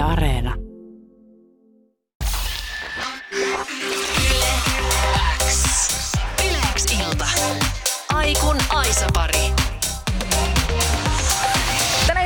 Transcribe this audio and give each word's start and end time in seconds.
Yle 0.00 0.06
Areena. 0.06 0.54
Yleäks 6.44 6.86
ilta. 6.92 7.26
Aikun 8.14 8.56
Aisapari. 8.68 9.49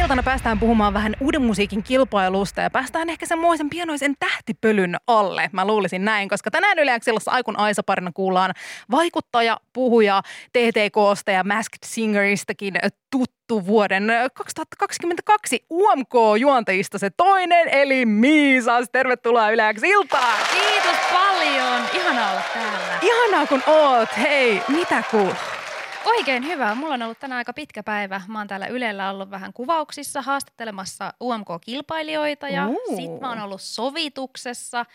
Iltana 0.04 0.22
päästään 0.22 0.60
puhumaan 0.60 0.94
vähän 0.94 1.16
uuden 1.20 1.42
musiikin 1.42 1.82
kilpailusta 1.82 2.60
ja 2.60 2.70
päästään 2.70 3.10
ehkä 3.10 3.26
semmoisen 3.26 3.70
pienoisen 3.70 4.14
tähtipölyn 4.18 4.96
alle. 5.06 5.50
Mä 5.52 5.64
luulisin 5.64 6.04
näin, 6.04 6.28
koska 6.28 6.50
tänään 6.50 6.78
Yleäksillassa 6.78 7.30
Aikun 7.30 7.58
Aisa-parina 7.58 8.10
kuullaan 8.14 8.54
vaikuttaja, 8.90 9.60
puhuja, 9.72 10.22
TTKsta 10.52 11.30
ja 11.30 11.44
Masked 11.44 11.78
Singeristäkin 11.84 12.74
tuttu 13.10 13.66
vuoden 13.66 14.08
2022 14.34 15.66
UMK-juontajista 15.70 16.98
se 16.98 17.10
toinen, 17.10 17.68
eli 17.68 18.06
Miisas. 18.06 18.86
Tervetuloa 18.92 19.50
Yleäksi 19.50 19.88
iltaan! 19.88 20.38
Kiitos 20.52 21.00
paljon. 21.12 21.82
Ihana 21.94 22.30
olla 22.30 22.42
täällä. 22.54 22.98
Ihanaa 23.02 23.46
kun 23.46 23.62
oot. 23.66 24.08
Hei, 24.18 24.62
mitä 24.68 25.02
kuuluu? 25.10 25.63
Oikein 26.04 26.46
hyvä. 26.46 26.74
Mulla 26.74 26.94
on 26.94 27.02
ollut 27.02 27.18
tänään 27.18 27.38
aika 27.38 27.52
pitkä 27.52 27.82
päivä. 27.82 28.20
Mä 28.28 28.38
oon 28.38 28.48
täällä 28.48 28.66
Ylellä 28.66 29.10
ollut 29.10 29.30
vähän 29.30 29.52
kuvauksissa 29.52 30.22
haastattelemassa 30.22 31.12
UMK-kilpailijoita 31.20 32.48
ja 32.48 32.66
Uu. 32.66 32.96
sit 32.96 33.20
mä 33.20 33.28
oon 33.28 33.40
ollut 33.40 33.60
sovituksessa. 33.60 34.86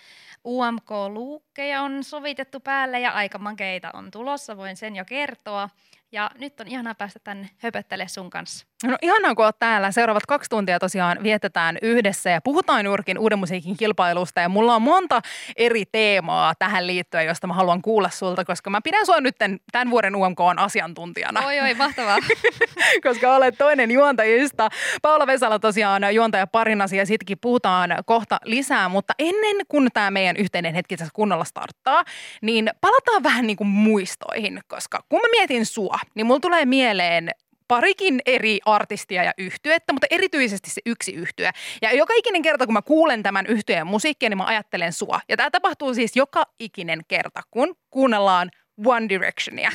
UMK-luukkeja 0.46 1.82
on 1.82 2.04
sovitettu 2.04 2.60
päälle 2.60 3.00
ja 3.00 3.12
aika 3.12 3.38
makeita 3.38 3.92
on 3.94 4.12
tulossa, 4.12 4.58
voin 4.58 4.78
sen 4.78 4.96
jo 4.96 5.06
kertoa. 5.06 5.70
Ja 6.12 6.32
nyt 6.38 6.60
on 6.60 6.68
ihanaa 6.68 6.96
päästä 6.96 7.20
tänne 7.24 7.50
höpöttele 7.58 8.08
sun 8.08 8.30
kanssa. 8.30 8.66
No 8.84 8.98
ihanaa, 9.02 9.36
kun 9.36 9.46
oot 9.46 9.60
täällä. 9.60 9.92
Seuraavat 9.92 10.26
kaksi 10.26 10.50
tuntia 10.50 10.80
tosiaan 10.80 11.18
vietetään 11.24 11.78
yhdessä 11.82 12.30
ja 12.30 12.42
puhutaan 12.42 12.86
juurikin 12.86 13.20
uuden 13.20 13.40
musiikin 13.40 13.78
kilpailusta. 13.78 14.42
Ja 14.42 14.50
mulla 14.50 14.76
on 14.76 14.82
monta 14.82 15.22
eri 15.56 15.84
teemaa 15.92 16.54
tähän 16.60 16.88
liittyen, 16.88 17.26
josta 17.26 17.48
mä 17.48 17.54
haluan 17.54 17.82
kuulla 17.82 18.10
sulta, 18.10 18.46
koska 18.46 18.70
mä 18.70 18.82
pidän 18.84 19.06
sua 19.06 19.22
nyt 19.22 19.36
tämän 19.72 19.90
vuoden 19.90 20.16
UMK 20.16 20.40
on 20.40 20.60
asiantuntijana. 20.60 21.46
Oi 21.46 21.60
oi, 21.60 21.74
mahtavaa. 21.74 22.18
koska 23.06 23.36
olet 23.36 23.56
toinen 23.58 23.92
juontajista. 23.92 24.70
Paula 25.02 25.28
Vesala 25.28 25.60
tosiaan 25.60 26.16
juontaja 26.16 26.48
parinasi 26.48 26.98
ja 26.98 27.06
sittenkin 27.06 27.38
puhutaan 27.42 27.90
kohta 28.06 28.40
lisää, 28.44 28.90
mutta 28.90 29.14
ennen 29.20 29.56
kuin 29.68 29.90
tämä 29.94 30.12
meidän 30.12 30.38
yhteinen 30.38 30.76
hetki 30.76 30.98
tässä 30.98 31.14
kunnolla 31.16 31.46
starttaa, 31.46 32.04
niin 32.42 32.70
palataan 32.82 33.24
vähän 33.24 33.48
niin 33.48 33.58
kuin 33.58 33.68
muistoihin, 33.68 34.62
koska 34.68 35.04
kun 35.10 35.20
mä 35.20 35.28
mietin 35.32 35.66
sua, 35.66 36.00
niin 36.16 36.26
mulla 36.26 36.40
tulee 36.40 36.66
mieleen 36.66 37.30
parikin 37.70 38.22
eri 38.26 38.60
artistia 38.66 39.24
ja 39.24 39.34
yhtyettä, 39.38 39.94
mutta 39.94 40.08
erityisesti 40.10 40.70
se 40.70 40.82
yksi 40.86 41.12
yhtye. 41.14 41.52
Ja 41.82 41.94
joka 41.94 42.14
ikinen 42.18 42.42
kerta, 42.42 42.66
kun 42.66 42.74
mä 42.74 42.82
kuulen 42.82 43.24
tämän 43.24 43.46
yhtyeen 43.46 43.88
musiikkia, 43.88 44.30
niin 44.30 44.38
mä 44.38 44.46
ajattelen 44.46 44.94
sua. 44.94 45.20
Ja 45.30 45.38
tämä 45.38 45.50
tapahtuu 45.52 45.94
siis 45.94 46.16
joka 46.16 46.44
ikinen 46.60 47.02
kerta, 47.08 47.42
kun 47.52 47.76
kuunnellaan 47.90 48.50
One 48.86 49.10
Directionia. 49.10 49.72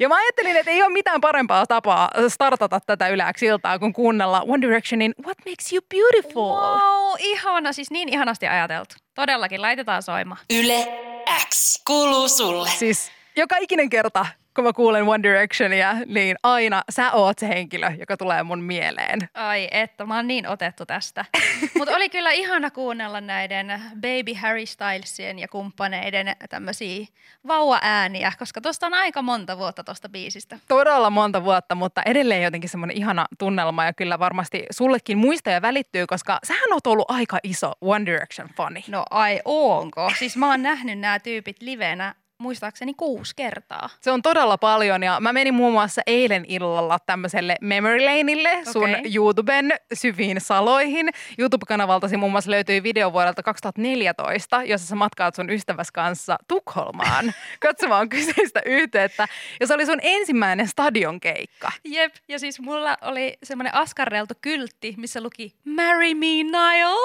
Ja 0.00 0.08
mä 0.08 0.16
ajattelin, 0.16 0.56
että 0.56 0.70
ei 0.70 0.82
ole 0.82 0.92
mitään 0.92 1.20
parempaa 1.20 1.66
tapaa 1.66 2.10
startata 2.28 2.80
tätä 2.86 3.08
yläksi 3.08 3.46
iltaa, 3.46 3.78
kun 3.78 3.92
kuunnella 3.92 4.40
One 4.40 4.66
Directionin 4.66 5.14
What 5.26 5.38
Makes 5.38 5.72
You 5.72 5.82
Beautiful. 5.90 6.56
Wow, 6.56 7.14
ihana. 7.18 7.72
Siis 7.72 7.90
niin 7.90 8.08
ihanasti 8.08 8.46
ajateltu. 8.46 8.94
Todellakin, 9.14 9.62
laitetaan 9.62 10.02
soimaan. 10.02 10.40
Yle 10.50 10.88
X 11.48 11.82
kuuluu 11.86 12.28
sulle. 12.28 12.68
Siis 12.68 13.12
joka 13.36 13.56
ikinen 13.56 13.90
kerta, 13.90 14.26
kun 14.54 14.64
mä 14.64 14.72
kuulen 14.72 15.08
One 15.08 15.22
Directionia, 15.22 15.94
niin 16.06 16.36
aina 16.42 16.82
sä 16.90 17.12
oot 17.12 17.38
se 17.38 17.48
henkilö, 17.48 17.90
joka 17.98 18.16
tulee 18.16 18.42
mun 18.42 18.62
mieleen. 18.62 19.18
Ai 19.34 19.68
että, 19.70 20.06
mä 20.06 20.16
oon 20.16 20.26
niin 20.26 20.48
otettu 20.48 20.86
tästä. 20.86 21.24
Mutta 21.78 21.96
oli 21.96 22.08
kyllä 22.08 22.30
ihana 22.30 22.70
kuunnella 22.70 23.20
näiden 23.20 23.82
Baby 23.94 24.32
Harry 24.34 24.66
Stylesien 24.66 25.38
ja 25.38 25.48
kumppaneiden 25.48 26.36
tämmöisiä 26.50 27.06
vauva-ääniä, 27.48 28.32
koska 28.38 28.60
tosta 28.60 28.86
on 28.86 28.94
aika 28.94 29.22
monta 29.22 29.58
vuotta 29.58 29.84
tosta 29.84 30.08
biisistä. 30.08 30.58
Todella 30.68 31.10
monta 31.10 31.44
vuotta, 31.44 31.74
mutta 31.74 32.02
edelleen 32.06 32.42
jotenkin 32.42 32.70
semmoinen 32.70 32.96
ihana 32.96 33.26
tunnelma 33.38 33.84
ja 33.84 33.92
kyllä 33.92 34.18
varmasti 34.18 34.66
sullekin 34.70 35.18
muistoja 35.18 35.62
välittyy, 35.62 36.06
koska 36.06 36.38
sähän 36.46 36.72
oot 36.72 36.86
ollut 36.86 37.10
aika 37.10 37.38
iso 37.42 37.72
One 37.80 38.06
Direction-fani. 38.06 38.84
No 38.88 39.04
ai 39.10 39.40
onko? 39.44 40.12
Siis 40.18 40.36
mä 40.36 40.50
oon 40.50 40.62
nähnyt 40.62 40.98
nämä 40.98 41.18
tyypit 41.18 41.56
livenä 41.62 42.14
muistaakseni 42.42 42.94
kuusi 42.94 43.32
kertaa. 43.36 43.88
Se 44.00 44.10
on 44.10 44.22
todella 44.22 44.58
paljon 44.58 45.02
ja 45.02 45.20
mä 45.20 45.32
menin 45.32 45.54
muun 45.54 45.72
muassa 45.72 46.02
eilen 46.06 46.44
illalla 46.48 46.98
tämmöiselle 47.06 47.56
Memory 47.60 48.00
Laneille 48.00 48.64
sun 48.72 48.94
Okei. 48.94 49.14
YouTuben 49.14 49.72
syviin 49.94 50.40
saloihin. 50.40 51.08
YouTube-kanavaltasi 51.38 52.16
muun 52.16 52.32
muassa 52.32 52.50
löytyy 52.50 52.82
video 52.82 53.12
vuodelta 53.12 53.42
2014, 53.42 54.62
jossa 54.62 54.86
sä 54.86 54.96
matkaat 54.96 55.34
sun 55.34 55.50
ystäväs 55.50 55.90
kanssa 55.90 56.36
Tukholmaan 56.48 57.32
katsomaan 57.66 58.08
kyseistä 58.08 58.62
yhteyttä. 58.66 59.28
Ja 59.60 59.66
se 59.66 59.74
oli 59.74 59.86
sun 59.86 59.98
ensimmäinen 60.02 60.68
stadionkeikka. 60.68 61.72
Jep, 61.84 62.14
ja 62.28 62.38
siis 62.38 62.60
mulla 62.60 62.96
oli 63.02 63.38
semmoinen 63.42 63.74
askarreltu 63.74 64.34
kyltti, 64.40 64.94
missä 64.96 65.20
luki 65.20 65.54
Marry 65.64 66.14
me 66.14 66.26
Niall. 66.26 66.98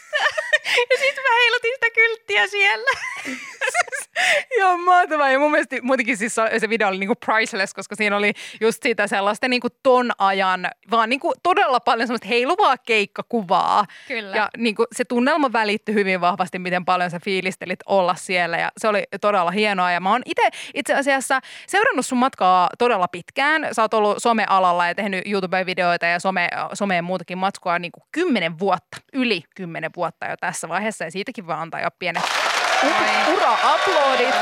ja 0.90 0.96
sit 0.98 1.16
mä 1.16 1.34
heilutin 1.42 1.72
sitä 1.74 1.90
kylttiä 1.94 2.46
siellä. 2.46 2.90
Ihan 4.56 4.80
mahtavaa. 4.80 5.30
Ja 5.30 5.38
mun 5.38 5.50
mielestä 5.50 5.76
muutenkin 5.82 6.16
siis 6.16 6.34
se 6.34 6.58
se 6.58 6.68
video 6.68 6.88
oli 6.88 6.98
niinku 6.98 7.14
priceless, 7.26 7.74
koska 7.74 7.96
siinä 7.96 8.16
oli 8.16 8.32
just 8.60 8.82
sitä 8.82 9.06
sellaista 9.06 9.48
niinku 9.48 9.68
ton 9.82 10.10
ajan, 10.18 10.70
vaan 10.90 11.08
niinku 11.08 11.32
todella 11.42 11.80
paljon 11.80 12.06
semmoista 12.06 12.28
heiluvaa 12.28 12.78
keikkakuvaa. 12.78 13.84
Kyllä. 14.08 14.36
Ja 14.36 14.48
niinku 14.56 14.84
se 14.92 15.04
tunnelma 15.04 15.52
välittyi 15.52 15.94
hyvin 15.94 16.20
vahvasti, 16.20 16.58
miten 16.58 16.84
paljon 16.84 17.10
sä 17.10 17.20
fiilistelit 17.24 17.78
olla 17.86 18.14
siellä. 18.14 18.56
Ja 18.56 18.72
se 18.78 18.88
oli 18.88 19.04
todella 19.20 19.50
hienoa. 19.50 19.92
Ja 19.92 20.00
mä 20.00 20.10
oon 20.10 20.22
itse 20.26 20.48
itse 20.74 20.94
asiassa 20.94 21.40
seurannut 21.66 22.06
sun 22.06 22.18
matkaa 22.18 22.68
todella 22.78 23.08
pitkään. 23.08 23.68
Sä 23.72 23.82
oot 23.82 23.94
ollut 23.94 24.16
somealalla 24.18 24.86
ja 24.86 24.94
tehnyt 24.94 25.24
YouTube-videoita 25.26 26.06
ja 26.06 26.20
some, 26.20 26.48
someen 26.74 27.04
muutakin 27.04 27.38
matskua 27.38 27.78
niinku 27.78 28.00
kymmenen 28.12 28.58
vuotta, 28.58 28.96
yli 29.12 29.42
kymmenen 29.56 29.90
vuotta 29.96 30.05
jo 30.28 30.36
tässä 30.36 30.68
vaiheessa. 30.68 31.04
Ja 31.04 31.10
siitäkin 31.10 31.46
vaan 31.46 31.60
antaa 31.60 31.80
jo 31.80 31.88
pienet 31.98 32.22
Oi. 32.82 33.34
ura-uploadit. 33.34 34.34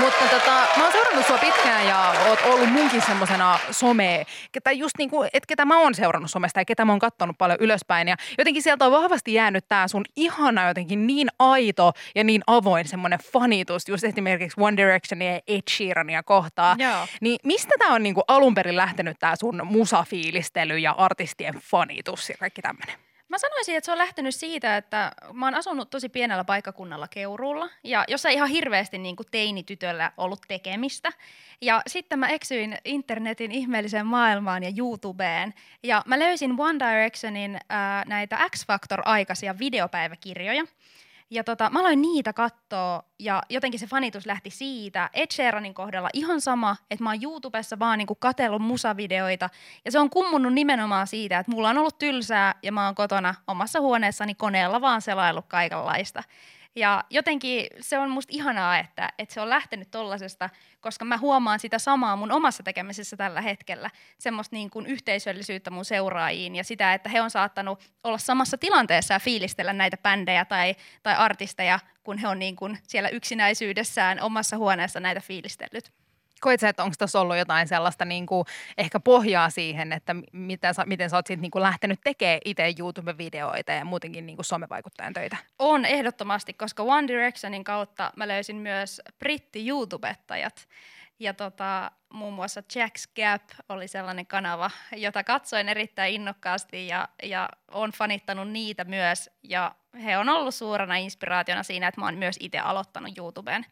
Mutta 0.00 0.24
tota, 0.30 0.66
mä 0.76 0.82
oon 0.82 0.92
seurannut 0.92 1.26
sua 1.26 1.38
pitkään 1.38 1.86
ja 1.86 2.14
oot 2.28 2.38
ollut 2.44 2.72
munkin 2.72 3.02
semmosena 3.02 3.58
some, 3.70 4.26
ketä 4.52 4.72
just 4.72 4.98
niinku, 4.98 5.24
et 5.32 5.46
ketä 5.46 5.64
mä 5.64 5.78
oon 5.78 5.94
seurannut 5.94 6.30
somesta 6.30 6.60
ja 6.60 6.64
ketä 6.64 6.84
mä 6.84 6.92
oon 6.92 6.98
kattonut 6.98 7.38
paljon 7.38 7.58
ylöspäin. 7.60 8.08
Ja 8.08 8.16
jotenkin 8.38 8.62
sieltä 8.62 8.84
on 8.84 8.92
vahvasti 8.92 9.34
jäänyt 9.34 9.64
tää 9.68 9.88
sun 9.88 10.04
ihana 10.16 10.68
jotenkin 10.68 11.06
niin 11.06 11.28
aito 11.38 11.92
ja 12.14 12.24
niin 12.24 12.42
avoin 12.46 12.88
semmonen 12.88 13.18
fanitus 13.32 13.88
just 13.88 14.04
esimerkiksi 14.04 14.60
One 14.60 14.76
Directionia 14.76 15.32
ja 15.32 15.40
Ed 15.46 15.62
Sheerania 15.70 16.22
kohtaan. 16.22 16.78
Joo. 16.80 17.06
Niin 17.20 17.38
mistä 17.44 17.74
tää 17.78 17.88
on 17.88 18.02
niinku 18.02 18.22
alun 18.28 18.54
perin 18.54 18.76
lähtenyt 18.76 19.18
tää 19.18 19.36
sun 19.36 19.60
musafiilistely 19.64 20.78
ja 20.78 20.92
artistien 20.92 21.54
fanitus 21.54 22.30
ja 22.30 22.36
kaikki 22.38 22.62
tämmönen? 22.62 23.05
Mä 23.28 23.38
sanoisin, 23.38 23.76
että 23.76 23.84
se 23.84 23.92
on 23.92 23.98
lähtenyt 23.98 24.34
siitä, 24.34 24.76
että 24.76 25.12
mä 25.32 25.46
oon 25.46 25.54
asunut 25.54 25.90
tosi 25.90 26.08
pienellä 26.08 26.44
paikkakunnalla 26.44 27.08
Keuruulla, 27.08 27.68
ja 27.84 28.04
jossa 28.08 28.28
ihan 28.28 28.48
hirveästi 28.48 28.98
niin 28.98 29.16
kuin 29.16 29.26
teinitytöllä 29.30 30.12
ollut 30.16 30.40
tekemistä. 30.48 31.12
Ja 31.60 31.82
sitten 31.86 32.18
mä 32.18 32.28
eksyin 32.28 32.78
internetin 32.84 33.52
ihmeelliseen 33.52 34.06
maailmaan 34.06 34.62
ja 34.62 34.72
YouTubeen, 34.78 35.54
ja 35.82 36.02
mä 36.06 36.18
löysin 36.18 36.60
One 36.60 36.78
Directionin 36.78 37.58
ää, 37.68 38.04
näitä 38.06 38.38
X-Factor-aikaisia 38.50 39.58
videopäiväkirjoja. 39.58 40.64
Ja 41.30 41.44
tota, 41.44 41.70
mä 41.70 41.80
aloin 41.80 42.02
niitä 42.02 42.32
katsoa 42.32 43.02
ja 43.18 43.42
jotenkin 43.50 43.80
se 43.80 43.86
fanitus 43.86 44.26
lähti 44.26 44.50
siitä. 44.50 45.10
Ed 45.12 45.26
Sheeranin 45.32 45.74
kohdalla 45.74 46.08
ihan 46.12 46.40
sama, 46.40 46.76
että 46.90 47.04
mä 47.04 47.10
oon 47.10 47.22
YouTubessa 47.22 47.78
vaan 47.78 47.98
niinku 47.98 48.14
katsellut 48.14 48.62
musavideoita. 48.62 49.50
Ja 49.84 49.92
se 49.92 49.98
on 49.98 50.10
kummunut 50.10 50.52
nimenomaan 50.52 51.06
siitä, 51.06 51.38
että 51.38 51.52
mulla 51.52 51.68
on 51.68 51.78
ollut 51.78 51.98
tylsää 51.98 52.54
ja 52.62 52.72
mä 52.72 52.86
oon 52.86 52.94
kotona 52.94 53.34
omassa 53.46 53.80
huoneessani 53.80 54.34
koneella 54.34 54.80
vaan 54.80 55.02
selaillut 55.02 55.46
kaikenlaista. 55.48 56.22
Ja 56.76 57.04
jotenkin 57.10 57.66
se 57.80 57.98
on 57.98 58.10
musta 58.10 58.32
ihanaa, 58.34 58.78
että, 58.78 59.08
että 59.18 59.34
se 59.34 59.40
on 59.40 59.50
lähtenyt 59.50 59.90
tollasesta, 59.90 60.50
koska 60.80 61.04
mä 61.04 61.18
huomaan 61.18 61.60
sitä 61.60 61.78
samaa 61.78 62.16
mun 62.16 62.32
omassa 62.32 62.62
tekemisessä 62.62 63.16
tällä 63.16 63.40
hetkellä. 63.40 63.90
Semmoista 64.18 64.56
niin 64.56 64.70
kuin 64.70 64.86
yhteisöllisyyttä 64.86 65.70
mun 65.70 65.84
seuraajiin 65.84 66.56
ja 66.56 66.64
sitä, 66.64 66.94
että 66.94 67.08
he 67.08 67.20
on 67.20 67.30
saattanut 67.30 67.80
olla 68.04 68.18
samassa 68.18 68.58
tilanteessa 68.58 69.14
ja 69.14 69.20
fiilistellä 69.20 69.72
näitä 69.72 69.96
bändejä 69.96 70.44
tai, 70.44 70.74
tai 71.02 71.14
artisteja, 71.14 71.78
kun 72.04 72.18
he 72.18 72.28
on 72.28 72.38
niin 72.38 72.56
kuin 72.56 72.78
siellä 72.82 73.08
yksinäisyydessään 73.08 74.20
omassa 74.20 74.56
huoneessa 74.56 75.00
näitä 75.00 75.20
fiilistellyt. 75.20 75.92
Koet 76.40 76.60
sä, 76.60 76.68
että 76.68 76.82
onko 76.82 76.94
tässä 76.98 77.20
ollut 77.20 77.36
jotain 77.36 77.68
sellaista 77.68 78.04
niin 78.04 78.26
kuin, 78.26 78.44
ehkä 78.78 79.00
pohjaa 79.00 79.50
siihen, 79.50 79.92
että 79.92 80.14
mitä 80.32 80.72
sä, 80.72 80.84
miten 80.86 81.10
sä 81.10 81.16
oot 81.16 81.26
sit, 81.26 81.40
niin 81.40 81.50
kuin, 81.50 81.62
lähtenyt 81.62 82.00
tekemään 82.04 82.40
itse 82.44 82.74
YouTube-videoita 82.78 83.72
ja 83.72 83.84
muutenkin 83.84 84.26
niin 84.26 84.36
kuin 84.36 84.46
somevaikuttajan 84.46 85.12
töitä? 85.12 85.36
On 85.58 85.84
ehdottomasti, 85.84 86.52
koska 86.52 86.82
One 86.82 87.08
Directionin 87.08 87.64
kautta 87.64 88.12
mä 88.16 88.28
löysin 88.28 88.56
myös 88.56 89.02
britti-YouTubettajat. 89.18 90.68
Ja 91.18 91.34
tota, 91.34 91.90
muun 92.12 92.34
muassa 92.34 92.60
Jack's 92.60 93.12
Gap 93.16 93.42
oli 93.68 93.88
sellainen 93.88 94.26
kanava, 94.26 94.70
jota 94.96 95.24
katsoin 95.24 95.68
erittäin 95.68 96.14
innokkaasti 96.14 96.86
ja, 96.86 97.08
ja 97.22 97.48
on 97.70 97.90
fanittanut 97.92 98.48
niitä 98.48 98.84
myös. 98.84 99.30
Ja 99.42 99.74
he 100.04 100.18
on 100.18 100.28
ollut 100.28 100.54
suurena 100.54 100.96
inspiraationa 100.96 101.62
siinä, 101.62 101.88
että 101.88 102.00
mä 102.00 102.06
oon 102.06 102.18
myös 102.18 102.36
itse 102.40 102.58
aloittanut 102.58 103.18
YouTubeen. 103.18 103.66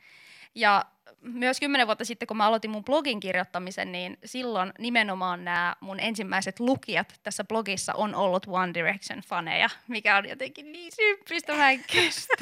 Ja 0.55 0.85
myös 1.25 1.61
kymmenen 1.61 1.87
vuotta 1.87 2.05
sitten, 2.05 2.26
kun 2.26 2.37
mä 2.37 2.47
aloitin 2.47 2.71
mun 2.71 2.85
blogin 2.85 3.21
kirjoittamisen, 3.21 3.93
niin 3.93 4.19
silloin 4.25 4.73
nimenomaan 4.79 5.44
nämä 5.44 5.76
mun 5.81 6.00
ensimmäiset 6.00 6.61
lukijat 6.61 7.15
tässä 7.23 7.44
blogissa 7.44 7.93
on 7.94 8.15
ollut 8.15 8.47
One 8.47 8.73
Direction-faneja, 8.75 9.71
mikä 9.88 10.17
on 10.17 10.29
jotenkin 10.29 10.73
niin 10.73 10.93
symppistä, 10.93 11.55
mä 11.55 11.71
en 11.71 11.85
kestä. 11.93 12.35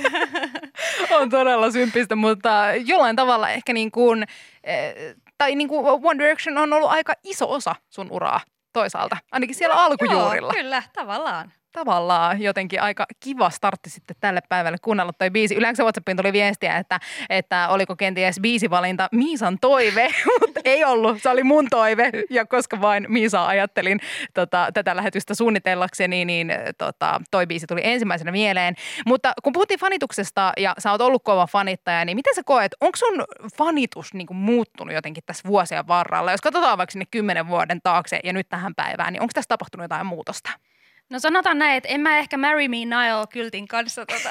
on 1.21 1.31
todella 1.31 1.71
symppistä, 1.71 2.17
mutta 2.17 2.51
jollain 2.87 3.17
tavalla 3.17 3.51
ehkä 3.51 3.73
niin 3.73 3.91
kuin, 3.91 4.27
eh, 4.65 4.95
tai 5.39 5.55
niin 5.55 5.69
kuin 5.69 5.87
One 5.87 6.19
Direction 6.19 6.59
on 6.59 6.73
ollut 6.73 6.91
aika 6.91 7.13
iso 7.25 7.53
osa 7.53 7.75
sun 7.91 8.11
uraa 8.11 8.41
toisaalta, 8.73 9.17
ainakin 9.33 9.57
siellä 9.57 9.75
no, 9.75 9.81
alkujuurilla. 9.81 10.53
Joo, 10.53 10.63
kyllä, 10.63 10.83
tavallaan 10.93 11.53
tavallaan 11.73 12.43
jotenkin 12.43 12.83
aika 12.83 13.07
kiva 13.21 13.51
startti 13.51 13.91
sitten 13.91 14.17
tälle 14.21 14.41
päivälle 14.49 14.79
kuunnella 14.83 15.13
toi 15.13 15.31
biisi. 15.31 15.55
Yleensä 15.55 15.83
WhatsAppiin 15.83 16.17
tuli 16.17 16.33
viestiä, 16.33 16.77
että, 16.77 17.01
että 17.29 17.69
oliko 17.69 17.97
kenties 17.97 18.41
biisivalinta 18.41 19.09
Miisan 19.13 19.59
toive, 19.61 20.09
mutta 20.41 20.61
ei 20.65 20.85
ollut. 20.85 21.23
Se 21.23 21.29
oli 21.29 21.43
mun 21.43 21.67
toive 21.71 22.11
ja 22.31 22.47
koska 22.47 22.81
vain 22.81 23.07
Miisa 23.09 23.47
ajattelin 23.47 24.01
tota, 24.35 24.69
tätä 24.75 24.97
lähetystä 24.97 25.35
suunnitellakseni, 25.35 26.25
niin 26.25 26.53
tota, 26.79 27.21
toi 27.31 27.47
biisi 27.47 27.67
tuli 27.67 27.81
ensimmäisenä 27.85 28.33
mieleen. 28.33 28.75
Mutta 29.07 29.33
kun 29.43 29.53
puhuttiin 29.53 29.81
fanituksesta 29.81 30.53
ja 30.57 30.75
sä 30.79 30.91
oot 30.91 31.01
ollut 31.01 31.23
kova 31.25 31.47
fanittaja, 31.47 32.05
niin 32.05 32.17
miten 32.17 32.35
sä 32.35 32.43
koet, 32.45 32.75
onko 32.81 32.97
sun 32.97 33.25
fanitus 33.57 34.15
niin 34.15 34.27
kuin 34.27 34.37
muuttunut 34.37 34.95
jotenkin 34.95 35.25
tässä 35.27 35.49
vuosien 35.49 35.87
varrella? 35.87 36.31
Jos 36.31 36.41
katsotaan 36.41 36.79
vaikka 36.79 36.93
sinne 36.93 37.07
kymmenen 37.11 37.49
vuoden 37.49 37.81
taakse 37.83 38.21
ja 38.25 38.33
nyt 38.33 38.49
tähän 38.49 38.75
päivään, 38.75 39.13
niin 39.13 39.23
onko 39.23 39.33
tässä 39.35 39.49
tapahtunut 39.49 39.85
jotain 39.85 40.07
muutosta? 40.07 40.51
No 41.13 41.19
sanotaan 41.19 41.59
näin, 41.59 41.77
että 41.77 41.89
en 41.89 42.01
mä 42.01 42.19
ehkä 42.19 42.37
Marry 42.37 42.69
Me 42.69 42.77
Niall 42.77 43.27
kyltin 43.27 43.69
kanssa 43.69 44.07
tota, 44.07 44.31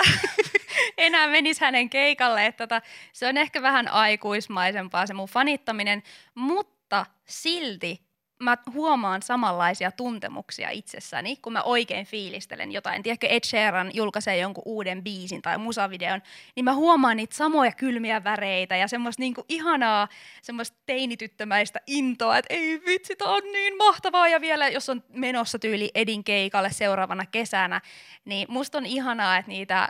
enää 0.98 1.28
menisi 1.28 1.62
hänen 1.62 1.90
keikalle. 1.90 2.46
Että 2.46 2.68
tota, 2.68 2.82
se 3.14 3.28
on 3.28 3.38
ehkä 3.38 3.62
vähän 3.62 3.88
aikuismaisempaa 3.88 5.06
se 5.08 5.14
mun 5.14 5.28
fanittaminen, 5.28 6.04
mutta 6.36 7.06
silti 7.26 8.11
mä 8.42 8.58
huomaan 8.74 9.22
samanlaisia 9.22 9.92
tuntemuksia 9.92 10.70
itsessäni, 10.70 11.36
kun 11.36 11.54
mä 11.54 11.62
oikein 11.62 12.06
fiilistelen 12.06 12.72
jotain. 12.72 13.04
Tiedätkö, 13.04 13.28
Ed 13.28 13.44
Sheeran 13.46 13.92
julkaisee 13.94 14.38
jonkun 14.38 14.64
uuden 14.66 15.04
biisin 15.04 15.42
tai 15.42 15.58
musavideon, 15.58 16.22
niin 16.56 16.64
mä 16.64 16.74
huomaan 16.74 17.18
niitä 17.18 17.36
samoja 17.36 17.72
kylmiä 17.72 18.24
väreitä 18.24 18.76
ja 18.76 18.88
semmoista 18.88 19.22
niinku 19.22 19.46
ihanaa, 19.50 20.08
semmoista 20.42 20.78
teinityttömäistä 20.86 21.80
intoa, 21.88 22.38
että 22.38 22.54
ei 22.54 22.82
vitsi, 22.86 23.16
tää 23.16 23.28
on 23.28 23.44
niin 23.52 23.78
mahtavaa. 23.78 24.28
Ja 24.28 24.42
vielä, 24.42 24.70
jos 24.70 24.90
on 24.90 25.04
menossa 25.10 25.60
tyyli 25.60 25.92
Edin 25.96 26.24
keikalle 26.24 26.72
seuraavana 26.72 27.26
kesänä, 27.26 27.82
niin 28.26 28.48
musta 28.50 28.78
on 28.78 28.86
ihanaa, 28.86 29.38
että 29.38 29.52
niitä 29.52 29.90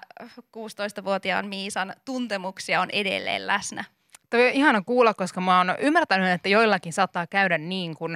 16-vuotiaan 0.57 1.47
Miisan 1.47 1.93
tuntemuksia 2.05 2.81
on 2.81 2.89
edelleen 2.89 3.47
läsnä. 3.47 3.83
Toi 4.31 4.47
on 4.47 4.53
ihana 4.53 4.81
kuulla, 4.81 5.13
koska 5.13 5.41
mä 5.41 5.57
oon 5.57 5.75
ymmärtänyt, 5.79 6.31
että 6.31 6.49
joillakin 6.49 6.93
saattaa 6.93 7.27
käydä 7.27 7.57
niin, 7.57 7.95
kun 7.95 8.15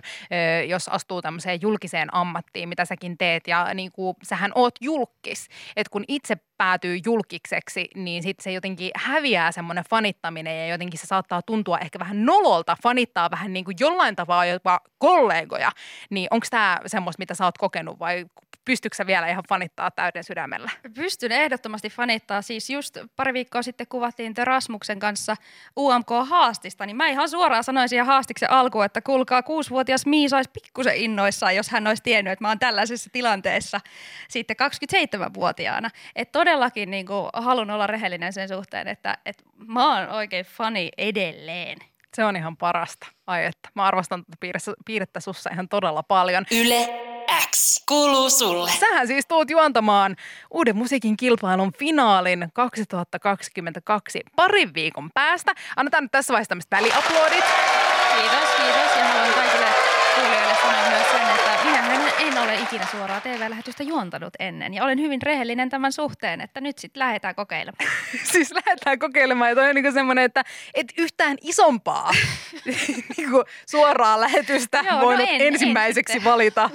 jos 0.67 0.87
astuu 0.89 1.21
tämmöiseen 1.21 1.61
julkiseen 1.61 2.13
ammattiin, 2.15 2.69
mitä 2.69 2.85
säkin 2.85 3.17
teet, 3.17 3.47
ja 3.47 3.73
niin 3.73 3.91
kuin, 3.91 4.15
sähän 4.23 4.51
oot 4.55 4.75
julkis. 4.81 5.47
Että 5.75 5.91
kun 5.91 6.03
itse 6.07 6.37
päätyy 6.57 6.99
julkikseksi, 7.05 7.87
niin 7.95 8.23
sitten 8.23 8.43
se 8.43 8.51
jotenkin 8.51 8.91
häviää 8.95 9.51
semmoinen 9.51 9.83
fanittaminen 9.89 10.59
ja 10.59 10.67
jotenkin 10.67 10.99
se 10.99 11.07
saattaa 11.07 11.41
tuntua 11.41 11.79
ehkä 11.79 11.99
vähän 11.99 12.25
nololta 12.25 12.77
fanittaa 12.83 13.31
vähän 13.31 13.53
niin 13.53 13.65
kuin 13.65 13.77
jollain 13.79 14.15
tavalla 14.15 14.45
jopa 14.45 14.79
kollegoja. 14.97 15.71
Niin 16.09 16.27
onko 16.31 16.47
tämä 16.49 16.79
semmoista, 16.85 17.21
mitä 17.21 17.33
sä 17.33 17.45
oot 17.45 17.57
kokenut 17.57 17.99
vai 17.99 18.25
pystytkö 18.65 19.07
vielä 19.07 19.27
ihan 19.27 19.43
fanittaa 19.49 19.91
täyden 19.91 20.23
sydämellä? 20.23 20.69
Pystyn 20.95 21.31
ehdottomasti 21.31 21.89
fanittaa. 21.89 22.41
Siis 22.41 22.69
just 22.69 22.97
pari 23.15 23.33
viikkoa 23.33 23.61
sitten 23.61 23.87
kuvattiin 23.87 24.33
te 24.33 24.45
Rasmuksen 24.45 24.99
kanssa 24.99 25.35
UMK-haastista, 25.79 26.85
niin 26.85 26.95
mä 26.97 27.07
ihan 27.07 27.29
suoraan 27.29 27.63
sanoisin 27.63 27.97
ja 27.97 28.05
haastiksen 28.05 28.51
alku, 28.51 28.81
että 28.81 29.01
kuulkaa 29.01 29.43
kuusivuotias 29.43 30.05
Miisa 30.05 30.37
olisi 30.37 30.49
pikkusen 30.53 30.95
innoissaan, 30.95 31.55
jos 31.55 31.69
hän 31.69 31.87
olisi 31.87 32.03
tiennyt, 32.03 32.33
että 32.33 32.43
mä 32.43 32.47
oon 32.47 32.59
tällaisessa 32.59 33.09
tilanteessa 33.13 33.81
sitten 34.29 34.55
27-vuotiaana. 34.63 35.89
Että 36.15 36.31
todellakin 36.45 36.91
niin 36.91 37.05
kuin, 37.05 37.29
haluan 37.33 37.71
olla 37.71 37.87
rehellinen 37.87 38.33
sen 38.33 38.47
suhteen, 38.47 38.87
että, 38.87 39.17
että 39.25 39.43
mä 39.67 39.99
oon 39.99 40.09
oikein 40.09 40.45
fani 40.45 40.89
edelleen. 40.97 41.77
Se 42.15 42.25
on 42.25 42.35
ihan 42.35 42.57
parasta. 42.57 43.07
Ai 43.27 43.45
että, 43.45 43.69
mä 43.73 43.83
arvostan 43.83 44.23
piirrettä, 44.39 44.73
piirrettä 44.85 45.19
sussa 45.19 45.49
ihan 45.53 45.69
todella 45.69 46.03
paljon. 46.03 46.45
Yle 46.51 46.89
X 47.51 47.83
kuuluu 47.87 48.29
sulle. 48.29 48.71
Sähän 48.71 49.07
siis 49.07 49.25
tuut 49.27 49.49
juontamaan 49.49 50.15
uuden 50.51 50.75
musiikin 50.75 51.17
kilpailun 51.17 51.73
finaalin 51.79 52.49
2022 52.53 54.19
parin 54.35 54.73
viikon 54.73 55.09
päästä. 55.13 55.53
Annetaan 55.75 56.03
nyt 56.03 56.11
tässä 56.11 56.31
vaiheessa 56.33 56.49
tämmöiset 56.49 56.71
väliaplodit. 56.71 57.45
Kiitos, 58.15 58.49
kiitos. 58.57 58.97
Ja 58.97 59.05
haluan 59.05 59.33
kaikille 59.33 59.64
sanoa 60.65 60.89
myös 60.89 61.11
sen, 61.11 61.35
että 61.35 61.45
minä 61.63 62.09
en 62.19 62.37
ole 62.37 62.55
ikinä 62.55 62.87
suoraa 62.91 63.21
TV-lähetystä 63.21 63.83
juontanut 63.83 64.33
ennen. 64.39 64.73
Ja 64.73 64.83
olen 64.83 64.99
hyvin 64.99 65.21
rehellinen 65.21 65.69
tämän 65.69 65.91
suhteen, 65.91 66.41
että 66.41 66.61
nyt 66.61 66.77
sitten 66.77 66.99
lähdetään 66.99 67.35
kokeilemaan. 67.35 67.91
siis 68.31 68.51
lähdetään 68.51 68.99
kokeilemaan. 68.99 69.49
Ja 69.51 69.55
toi 69.55 69.69
on 69.69 69.75
niin 69.75 69.93
semmoinen, 69.93 70.23
että 70.23 70.43
et 70.73 70.87
yhtään 70.97 71.37
isompaa 71.41 72.11
niin 73.17 73.29
suoraa 73.69 74.21
lähetystä 74.21 74.83
Joo, 74.85 75.01
voinut 75.01 75.29
no 75.29 75.35
en, 75.35 75.41
ensimmäiseksi 75.41 76.17
en 76.17 76.23
valita. 76.23 76.69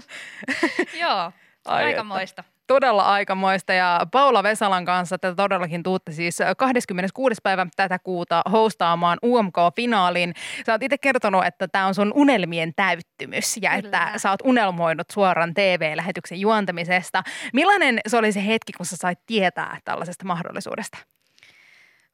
Joo, 1.00 1.32
aikamoista. 1.64 2.44
Todella 2.70 3.02
aikamoista 3.02 3.72
ja 3.72 4.06
Paula 4.12 4.42
Vesalan 4.42 4.84
kanssa 4.84 5.18
tätä 5.18 5.34
todellakin 5.34 5.82
tuutte 5.82 6.12
siis 6.12 6.38
26. 6.56 7.40
päivä 7.42 7.66
tätä 7.76 7.98
kuuta 7.98 8.42
hostaamaan 8.52 9.18
UMK-finaalin. 9.24 10.34
Sä 10.66 10.72
oot 10.72 10.82
itse 10.82 10.98
kertonut, 10.98 11.44
että 11.44 11.68
tämä 11.68 11.86
on 11.86 11.94
sun 11.94 12.12
unelmien 12.14 12.72
täyttymys 12.76 13.56
ja 13.62 13.70
Kyllä. 13.70 13.78
että 13.78 14.18
sä 14.18 14.30
oot 14.30 14.40
unelmoinut 14.44 15.10
suoran 15.10 15.54
TV-lähetyksen 15.54 16.40
juontamisesta. 16.40 17.22
Millainen 17.52 18.00
se 18.06 18.16
oli 18.16 18.32
se 18.32 18.46
hetki, 18.46 18.72
kun 18.72 18.86
sä 18.86 18.96
sait 18.96 19.18
tietää 19.26 19.78
tällaisesta 19.84 20.24
mahdollisuudesta? 20.24 20.98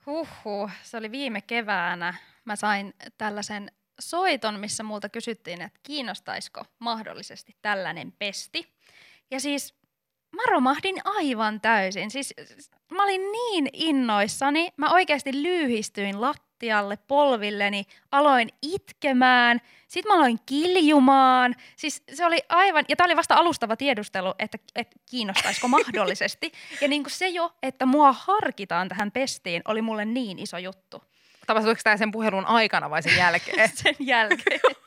Huhhuh, 0.07 0.71
se 0.83 0.97
oli 0.97 1.11
viime 1.11 1.41
keväänä. 1.41 2.15
Mä 2.45 2.57
sain 2.57 2.95
tällaisen 3.19 3.71
soiton, 4.01 4.61
missä 4.61 4.83
multa 4.83 5.09
kysyttiin, 5.09 5.63
että 5.63 5.81
kiinnostaisiko 5.83 6.65
mahdollisesti 6.79 7.57
tällainen 7.63 8.13
pesti. 8.13 8.77
Ja 9.31 9.41
siis 9.41 9.75
mä 10.37 10.43
romahdin 10.51 10.97
aivan 11.05 11.61
täysin. 11.61 12.11
Siis 12.11 12.35
mä 12.91 13.05
olin 13.05 13.33
niin 13.33 13.69
innoissani, 13.73 14.69
mä 14.77 14.91
oikeasti 14.91 15.43
lyhistyin 15.43 16.21
lattialle 16.21 16.99
polvilleni, 17.09 17.85
aloin 18.13 18.49
itkemään, 18.63 19.61
sitten 19.89 20.13
mä 20.13 20.17
aloin 20.17 20.39
kiljumaan. 20.47 21.55
Siis 21.77 22.03
se 22.15 22.27
oli 22.27 22.39
aivan, 22.49 22.85
ja 22.89 22.97
tämä 22.97 23.07
oli 23.07 23.17
vasta 23.17 23.35
alustava 23.35 23.77
tiedustelu, 23.77 24.35
että, 24.39 24.59
että 24.75 24.97
kiinnostaisiko 25.11 25.69
mahdollisesti. 25.79 26.53
Ja 26.81 26.89
niin 26.89 27.03
kuin 27.03 27.13
se 27.13 27.29
jo, 27.29 27.53
että 27.63 27.87
mua 27.87 28.13
harkitaan 28.13 28.89
tähän 28.89 29.13
pestiin, 29.13 29.63
oli 29.65 29.83
mulle 29.83 30.05
niin 30.05 30.39
iso 30.39 30.59
juttu. 30.59 31.03
Tapahtuiko 31.47 31.81
tämä 31.85 31.97
sen 31.97 32.11
puhelun 32.11 32.47
aikana 32.47 32.91
vai 32.91 33.03
sen 33.03 33.17
jälkeen? 33.17 33.71
sen 33.83 33.95
jälkeen. 34.01 34.61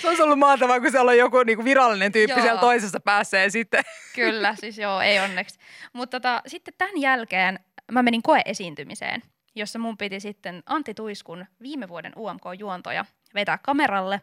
se 0.00 0.08
olisi 0.08 0.22
ollut 0.22 0.38
mahtavaa, 0.38 0.80
kun 0.80 0.90
siellä 0.90 1.10
on 1.10 1.18
joku 1.18 1.42
niinku 1.42 1.64
virallinen 1.64 2.12
tyyppi 2.12 2.32
joo. 2.32 2.42
siellä 2.42 2.60
toisessa 2.60 3.00
päässä 3.00 3.38
ja 3.38 3.50
sitten. 3.50 3.84
Kyllä, 4.14 4.54
siis 4.54 4.78
joo, 4.78 5.00
ei 5.00 5.18
onneksi. 5.20 5.58
Mutta 5.92 6.20
tota, 6.20 6.42
sitten 6.46 6.74
tämän 6.78 7.00
jälkeen 7.00 7.58
mä 7.92 8.02
menin 8.02 8.22
koeesiintymiseen, 8.22 9.22
jossa 9.54 9.78
mun 9.78 9.96
piti 9.96 10.20
sitten 10.20 10.62
Antti 10.66 10.94
Tuiskun 10.94 11.46
viime 11.62 11.88
vuoden 11.88 12.12
UMK-juontoja 12.16 13.04
vetää 13.34 13.58
kameralle. 13.58 14.20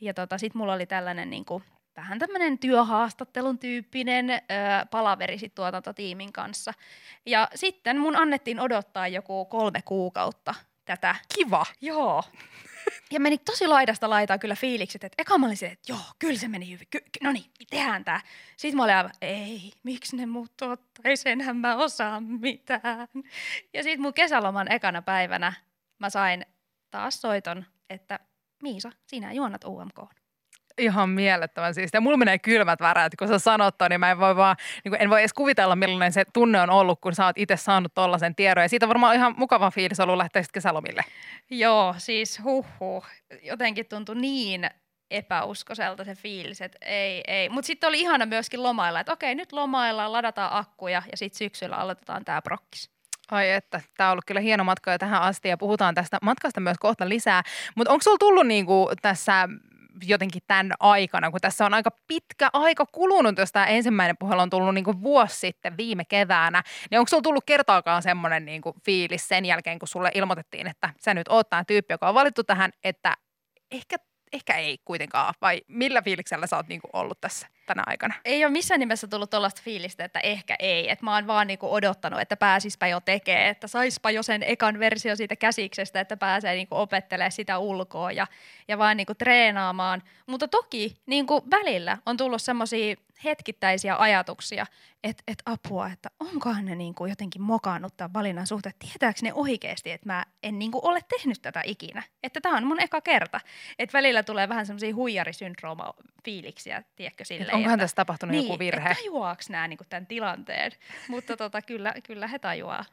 Ja 0.00 0.14
tota, 0.14 0.38
sitten 0.38 0.58
mulla 0.58 0.72
oli 0.74 0.86
tällainen 0.86 1.30
niinku, 1.30 1.62
vähän 1.96 2.18
tämmöinen 2.18 2.58
työhaastattelun 2.58 3.58
tyyppinen 3.58 4.30
ö, 4.30 4.36
palaveri 4.90 5.38
sit 5.38 5.54
tuotantotiimin 5.54 6.32
kanssa. 6.32 6.74
Ja 7.26 7.48
sitten 7.54 7.98
mun 7.98 8.16
annettiin 8.16 8.60
odottaa 8.60 9.08
joku 9.08 9.44
kolme 9.44 9.82
kuukautta 9.84 10.54
tätä. 10.84 11.16
Kiva. 11.34 11.66
Joo. 11.80 12.24
Ja 13.10 13.20
meni 13.20 13.38
tosi 13.38 13.66
laidasta 13.66 14.10
laitaa 14.10 14.38
kyllä 14.38 14.54
fiilikset, 14.54 15.04
että 15.04 15.22
eka 15.22 15.38
mä 15.38 15.46
olin 15.46 15.56
se, 15.56 15.66
että 15.66 15.92
joo, 15.92 16.00
kyllä 16.18 16.38
se 16.38 16.48
meni 16.48 16.70
hyvin, 16.70 16.86
ky- 16.90 17.04
no 17.22 17.32
niin, 17.32 17.44
tehdään 17.70 18.04
tää. 18.04 18.20
Sitten 18.56 18.76
mä 18.76 18.84
olin 18.84 18.94
aivan, 18.94 19.12
ei, 19.20 19.72
miksi 19.82 20.16
ne 20.16 20.26
muut 20.26 20.62
ottaisi, 20.62 21.28
enhän 21.28 21.56
mä 21.56 21.76
osaa 21.76 22.20
mitään. 22.20 23.08
Ja 23.74 23.82
sitten 23.82 24.00
mun 24.00 24.14
kesäloman 24.14 24.72
ekana 24.72 25.02
päivänä 25.02 25.52
mä 25.98 26.10
sain 26.10 26.46
taas 26.90 27.20
soiton, 27.20 27.64
että 27.90 28.18
Miisa, 28.62 28.92
sinä 29.06 29.32
juonat 29.32 29.64
UMK. 29.64 29.98
Ihan 30.78 31.08
mielettömän 31.08 31.74
siis. 31.74 31.90
Ja 31.92 32.00
mulla 32.00 32.16
menee 32.16 32.38
kylmät 32.38 32.80
väreet, 32.80 33.12
kun 33.18 33.28
sä 33.28 33.38
sanot 33.38 33.78
ton, 33.78 33.90
niin 33.90 34.00
mä 34.00 34.10
en 34.10 34.18
voi 34.18 34.36
vaan, 34.36 34.56
niin 34.84 34.90
kuin, 34.90 35.02
en 35.02 35.10
voi 35.10 35.20
edes 35.20 35.32
kuvitella, 35.32 35.76
millainen 35.76 36.12
se 36.12 36.24
tunne 36.32 36.60
on 36.60 36.70
ollut, 36.70 37.00
kun 37.00 37.14
sä 37.14 37.26
oot 37.26 37.38
itse 37.38 37.56
saanut 37.56 37.94
tollaisen 37.94 38.34
tiedon. 38.34 38.64
Ja 38.64 38.68
siitä 38.68 38.86
on 38.86 38.88
varmaan 38.88 39.14
ihan 39.14 39.34
mukava 39.36 39.70
fiilis 39.70 40.00
ollut 40.00 40.16
lähteä 40.16 40.42
sitten 40.42 40.60
kesälomille. 40.60 41.04
Joo, 41.50 41.94
siis 41.98 42.44
huhhuh. 42.44 43.06
Jotenkin 43.42 43.86
tuntui 43.86 44.16
niin 44.16 44.70
epäuskoiselta 45.10 46.04
se 46.04 46.14
fiilis, 46.14 46.60
että 46.60 46.78
ei, 46.80 47.22
ei. 47.26 47.48
Mutta 47.48 47.66
sitten 47.66 47.88
oli 47.88 48.00
ihana 48.00 48.26
myöskin 48.26 48.62
lomailla, 48.62 49.00
että 49.00 49.12
okei, 49.12 49.34
nyt 49.34 49.52
lomaillaan, 49.52 50.12
ladataan 50.12 50.52
akkuja 50.52 51.02
ja 51.10 51.16
sitten 51.16 51.38
syksyllä 51.38 51.76
aloitetaan 51.76 52.24
tämä 52.24 52.42
prokkis. 52.42 52.90
Ai 53.30 53.50
että, 53.50 53.80
tämä 53.96 54.08
on 54.08 54.12
ollut 54.12 54.24
kyllä 54.24 54.40
hieno 54.40 54.64
matka 54.64 54.92
jo 54.92 54.98
tähän 54.98 55.22
asti 55.22 55.48
ja 55.48 55.56
puhutaan 55.56 55.94
tästä 55.94 56.18
matkasta 56.22 56.60
myös 56.60 56.76
kohta 56.80 57.08
lisää. 57.08 57.42
Mutta 57.74 57.92
onko 57.92 58.02
sulla 58.02 58.18
tullut 58.18 58.46
niinku 58.46 58.90
tässä 59.02 59.48
jotenkin 60.02 60.42
tämän 60.46 60.72
aikana, 60.80 61.30
kun 61.30 61.40
tässä 61.40 61.66
on 61.66 61.74
aika 61.74 61.90
pitkä 62.06 62.50
aika 62.52 62.86
kulunut, 62.92 63.38
jos 63.38 63.52
tämä 63.52 63.66
ensimmäinen 63.66 64.16
puhelu 64.16 64.40
on 64.40 64.50
tullut 64.50 64.74
niinku 64.74 65.02
vuosi 65.02 65.36
sitten 65.36 65.76
viime 65.76 66.04
keväänä, 66.04 66.62
niin 66.90 66.98
onko 66.98 67.08
sulla 67.08 67.22
tullut 67.22 67.44
kertaakaan 67.46 68.02
semmoinen 68.02 68.44
niinku 68.44 68.74
fiilis 68.84 69.28
sen 69.28 69.44
jälkeen, 69.44 69.78
kun 69.78 69.88
sulle 69.88 70.10
ilmoitettiin, 70.14 70.66
että 70.66 70.90
sä 71.00 71.14
nyt 71.14 71.28
oot 71.28 71.50
tämä 71.50 71.64
tyyppi, 71.64 71.94
joka 71.94 72.08
on 72.08 72.14
valittu 72.14 72.44
tähän, 72.44 72.70
että 72.84 73.14
ehkä 73.70 73.96
ehkä 74.32 74.54
ei 74.54 74.78
kuitenkaan, 74.84 75.34
vai 75.40 75.62
millä 75.68 76.02
fiiliksellä 76.02 76.46
sä 76.46 76.56
oot 76.56 76.68
niinku 76.68 76.88
ollut 76.92 77.20
tässä 77.20 77.46
tänä 77.66 77.82
aikana? 77.86 78.14
Ei 78.24 78.44
ole 78.44 78.52
missään 78.52 78.80
nimessä 78.80 79.06
tullut 79.06 79.30
tuollaista 79.30 79.62
fiilistä, 79.64 80.04
että 80.04 80.20
ehkä 80.20 80.56
ei. 80.58 80.90
Että 80.90 81.04
mä 81.04 81.14
oon 81.14 81.26
vaan 81.26 81.46
niinku 81.46 81.74
odottanut, 81.74 82.20
että 82.20 82.36
pääsispä 82.36 82.86
jo 82.86 83.00
tekee, 83.00 83.48
että 83.48 83.66
saispa 83.66 84.10
jo 84.10 84.22
sen 84.22 84.42
ekan 84.42 84.78
versio 84.78 85.16
siitä 85.16 85.36
käsiksestä, 85.36 86.00
että 86.00 86.16
pääsee 86.16 86.54
niinku 86.54 86.76
opettelemaan 86.76 87.32
sitä 87.32 87.58
ulkoa 87.58 88.12
ja, 88.12 88.26
ja 88.68 88.78
vaan 88.78 88.96
niinku 88.96 89.14
treenaamaan. 89.14 90.02
Mutta 90.26 90.48
toki 90.48 90.94
niinku 91.06 91.44
välillä 91.50 91.98
on 92.06 92.16
tullut 92.16 92.42
semmoisia 92.42 92.96
hetkittäisiä 93.24 93.96
ajatuksia, 93.96 94.66
että 95.04 95.22
et 95.26 95.42
apua, 95.46 95.86
että 95.86 96.10
onkohan 96.20 96.64
ne 96.64 96.74
niinku 96.74 97.06
jotenkin 97.06 97.42
mokannut 97.42 97.96
tämän 97.96 98.12
valinnan 98.12 98.46
suhteen. 98.46 98.74
Tietääkö 98.78 99.18
ne 99.22 99.32
oikeasti, 99.34 99.90
että 99.90 100.06
mä 100.06 100.24
en 100.42 100.58
niinku 100.58 100.80
ole 100.82 101.00
tehnyt 101.08 101.42
tätä 101.42 101.62
ikinä. 101.64 102.02
Että 102.22 102.40
tämä 102.40 102.56
on 102.56 102.66
mun 102.66 102.80
eka 102.80 103.00
kerta. 103.00 103.40
Että 103.78 103.98
välillä 103.98 104.22
tulee 104.22 104.48
vähän 104.48 104.66
semmoisia 104.66 104.94
huijarisyndrooma-fiiliksiä, 104.94 106.82
tiedätkö, 106.96 107.24
silleen. 107.24 107.55
Onkohan 107.56 107.74
että, 107.74 107.84
tässä 107.84 107.94
tapahtunut 107.94 108.30
niin, 108.30 108.44
joku 108.44 108.58
virhe? 108.58 108.90
Että 108.90 109.02
tajuaako 109.02 109.42
nämä 109.48 109.68
niinku 109.68 109.84
tämän 109.88 110.06
tilanteen. 110.06 110.72
Mutta 111.08 111.36
tota, 111.36 111.62
kyllä, 111.62 111.94
kyllä 112.06 112.26
he 112.26 112.38
tajuaa. 112.38 112.84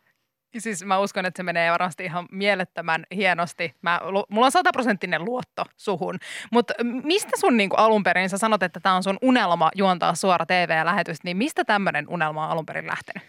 Siis 0.58 0.86
mä 0.86 1.00
uskon, 1.00 1.26
että 1.26 1.40
se 1.40 1.44
menee 1.44 1.72
varmasti 1.72 2.04
ihan 2.04 2.26
mielettömän 2.32 3.06
hienosti. 3.16 3.76
Mä, 3.82 4.02
mulla 4.30 4.46
on 4.46 4.52
sataprosenttinen 4.52 5.26
luotto 5.26 5.66
suhun. 5.78 6.20
Mutta 6.52 6.74
mistä 7.04 7.32
sun 7.40 7.58
niin 7.58 7.70
alun 7.78 8.04
perin, 8.04 8.30
sä 8.30 8.38
sanot, 8.38 8.64
että 8.64 8.80
tämä 8.80 8.96
on 8.96 9.04
sun 9.04 9.18
unelma 9.22 9.72
juontaa 9.76 10.16
suora 10.16 10.46
TV-lähetys, 10.46 11.24
niin 11.24 11.38
mistä 11.38 11.66
tämmöinen 11.66 12.06
unelma 12.10 12.46
on 12.46 12.52
alun 12.52 12.66
perin 12.66 12.88
lähtenyt? 12.88 13.24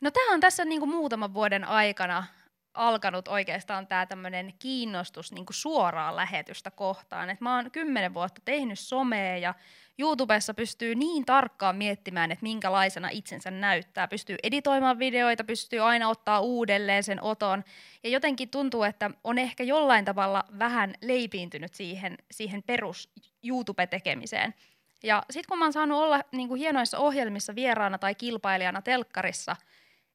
No 0.00 0.10
tämä 0.10 0.34
on 0.34 0.40
tässä 0.40 0.64
niin 0.64 0.80
kuin 0.80 0.90
muutaman 0.90 1.34
vuoden 1.34 1.64
aikana 1.64 2.24
alkanut 2.74 3.28
oikeastaan 3.28 3.86
tämä 3.86 4.06
tämmöinen 4.06 4.54
kiinnostus 4.58 5.32
niin 5.32 5.46
suoraan 5.50 6.16
lähetystä 6.16 6.70
kohtaan. 6.70 7.30
Et 7.30 7.40
mä 7.40 7.56
oon 7.56 7.70
kymmenen 7.70 8.14
vuotta 8.14 8.42
tehnyt 8.44 8.78
somea 8.78 9.36
ja 9.36 9.54
YouTubessa 10.00 10.54
pystyy 10.54 10.94
niin 10.94 11.24
tarkkaan 11.24 11.76
miettimään, 11.76 12.32
että 12.32 12.42
minkälaisena 12.42 13.08
itsensä 13.08 13.50
näyttää. 13.50 14.08
Pystyy 14.08 14.36
editoimaan 14.42 14.98
videoita, 14.98 15.44
pystyy 15.44 15.80
aina 15.80 16.08
ottaa 16.08 16.40
uudelleen 16.40 17.02
sen 17.02 17.22
oton. 17.22 17.64
Ja 18.04 18.10
jotenkin 18.10 18.48
tuntuu, 18.48 18.82
että 18.82 19.10
on 19.24 19.38
ehkä 19.38 19.64
jollain 19.64 20.04
tavalla 20.04 20.44
vähän 20.58 20.94
leipiintynyt 21.00 21.74
siihen, 21.74 22.18
siihen 22.30 22.62
perus 22.62 23.12
YouTube-tekemiseen. 23.42 24.54
Ja 25.02 25.22
sitten 25.30 25.48
kun 25.48 25.58
mä 25.58 25.64
oon 25.64 25.72
saanut 25.72 25.98
olla 25.98 26.20
niin 26.32 26.48
kuin 26.48 26.58
hienoissa 26.58 26.98
ohjelmissa 26.98 27.54
vieraana 27.54 27.98
tai 27.98 28.14
kilpailijana 28.14 28.82
telkkarissa, 28.82 29.56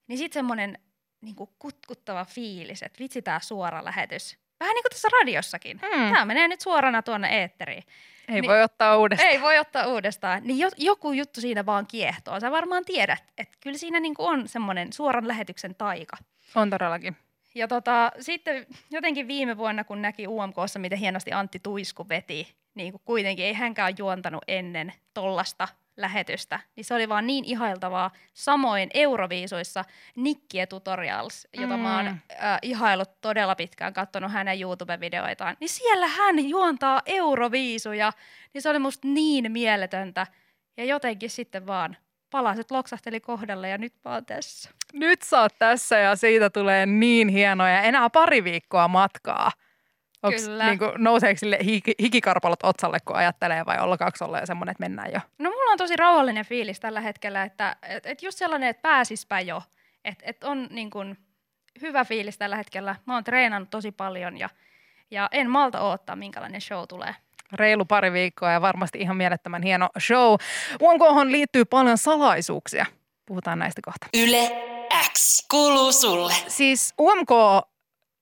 niin 0.07 0.17
sitten 0.17 0.39
semmoinen 0.39 0.79
niin 1.21 1.35
kutkuttava 1.59 2.25
fiilis, 2.25 2.83
että 2.83 2.99
vitsi 2.99 3.21
tämä 3.21 3.39
suora 3.39 3.85
lähetys. 3.85 4.37
Vähän 4.59 4.73
niin 4.73 4.83
kuin 4.83 4.89
tässä 4.91 5.07
radiossakin. 5.19 5.79
Hmm. 5.79 6.13
Tämä 6.13 6.25
menee 6.25 6.47
nyt 6.47 6.61
suorana 6.61 7.01
tuonne 7.01 7.27
eetteriin. 7.27 7.83
Ei 8.27 8.41
niin, 8.41 8.49
voi 8.49 8.63
ottaa 8.63 8.97
uudestaan. 8.97 9.31
Ei 9.31 9.41
voi 9.41 9.59
ottaa 9.59 9.87
uudestaan. 9.87 10.43
Niin 10.43 10.59
jo, 10.59 10.69
joku 10.77 11.11
juttu 11.11 11.41
siinä 11.41 11.65
vaan 11.65 11.87
kiehtoo. 11.87 12.39
Sä 12.39 12.51
varmaan 12.51 12.85
tiedät, 12.85 13.23
että 13.37 13.57
kyllä 13.59 13.77
siinä 13.77 13.99
niinku 13.99 14.25
on 14.25 14.47
semmoinen 14.47 14.93
suoran 14.93 15.27
lähetyksen 15.27 15.75
taika. 15.75 16.17
On 16.55 16.69
todellakin. 16.69 17.17
Ja 17.55 17.67
tota, 17.67 18.11
sitten 18.19 18.65
jotenkin 18.91 19.27
viime 19.27 19.57
vuonna, 19.57 19.83
kun 19.83 20.01
näki 20.01 20.27
UMKssa, 20.27 20.79
miten 20.79 20.99
hienosti 20.99 21.31
Antti 21.31 21.59
Tuisku 21.59 22.09
veti, 22.09 22.55
niin 22.75 22.91
kuin 22.91 23.01
kuitenkin 23.05 23.45
ei 23.45 23.53
hänkään 23.53 23.93
juontanut 23.97 24.43
ennen 24.47 24.93
tollasta 25.13 25.67
lähetystä, 25.97 26.59
niin 26.75 26.85
se 26.85 26.93
oli 26.93 27.09
vaan 27.09 27.27
niin 27.27 27.45
ihailtavaa. 27.45 28.11
Samoin 28.33 28.89
Euroviisuissa 28.93 29.85
Nikkiä 30.15 30.67
Tutorials, 30.67 31.47
jota 31.53 31.77
mm. 31.77 31.83
mä 31.83 31.95
oon 31.95 32.07
äh, 32.07 32.59
ihailut 32.61 33.21
todella 33.21 33.55
pitkään, 33.55 33.93
katsonut 33.93 34.31
hänen 34.31 34.61
YouTube-videoitaan, 34.61 35.57
niin 35.59 35.69
siellä 35.69 36.07
hän 36.07 36.49
juontaa 36.49 37.01
Euroviisuja, 37.05 38.11
niin 38.53 38.61
se 38.61 38.69
oli 38.69 38.79
musta 38.79 39.07
niin 39.07 39.51
mieletöntä. 39.51 40.27
Ja 40.77 40.85
jotenkin 40.85 41.29
sitten 41.29 41.67
vaan 41.67 41.97
palaset 42.29 42.71
loksahteli 42.71 43.19
kohdalle 43.19 43.69
ja 43.69 43.77
nyt 43.77 43.93
vaan 44.05 44.25
tässä. 44.25 44.69
Nyt 44.93 45.21
sä 45.21 45.41
oot 45.41 45.55
tässä 45.59 45.97
ja 45.97 46.15
siitä 46.15 46.49
tulee 46.49 46.85
niin 46.85 47.27
hienoja. 47.27 47.81
Enää 47.81 48.09
pari 48.09 48.43
viikkoa 48.43 48.87
matkaa. 48.87 49.51
Onks, 50.23 50.45
Kyllä. 50.45 50.65
Niin 50.65 50.79
kuin, 50.79 50.91
nouseeko 50.97 51.39
sille 51.39 51.59
hikikarpalot 52.01 52.59
otsalle, 52.63 52.97
kun 53.05 53.15
ajattelee 53.15 53.65
vai 53.65 53.79
olla 53.79 53.97
jo 54.39 54.45
semmoinen, 54.45 54.71
että 54.71 54.83
mennään 54.83 55.11
jo? 55.13 55.19
No 55.39 55.51
on 55.75 55.77
tosi 55.77 55.95
rauhallinen 55.95 56.45
fiilis 56.45 56.79
tällä 56.79 57.01
hetkellä, 57.01 57.43
että 57.43 57.75
et, 57.89 58.05
et 58.05 58.23
just 58.23 58.37
sellainen, 58.37 58.69
että 58.69 58.81
pääsispä 58.81 59.39
jo. 59.39 59.61
Että 60.05 60.25
et 60.27 60.43
on 60.43 60.67
niin 60.71 60.89
kuin, 60.89 61.17
hyvä 61.81 62.05
fiilis 62.05 62.37
tällä 62.37 62.55
hetkellä. 62.55 62.95
Mä 63.05 63.13
oon 63.13 63.23
treenannut 63.23 63.69
tosi 63.69 63.91
paljon 63.91 64.37
ja, 64.37 64.49
ja 65.11 65.29
en 65.31 65.49
malta 65.49 65.81
odottaa, 65.81 66.15
minkälainen 66.15 66.61
show 66.61 66.83
tulee 66.89 67.15
reilu 67.51 67.85
pari 67.85 68.11
viikkoa 68.11 68.51
ja 68.51 68.61
varmasti 68.61 68.99
ihan 68.99 69.17
mielettömän 69.17 69.63
hieno 69.63 69.89
show. 69.99 70.35
UMKhan 70.81 71.31
liittyy 71.31 71.65
paljon 71.65 71.97
salaisuuksia. 71.97 72.85
Puhutaan 73.25 73.59
näistä 73.59 73.81
kohta. 73.85 74.07
Yle 74.13 74.51
X 75.13 75.47
kuuluu 75.51 75.91
sulle. 75.91 76.33
Siis 76.47 76.93
UMK 76.99 77.29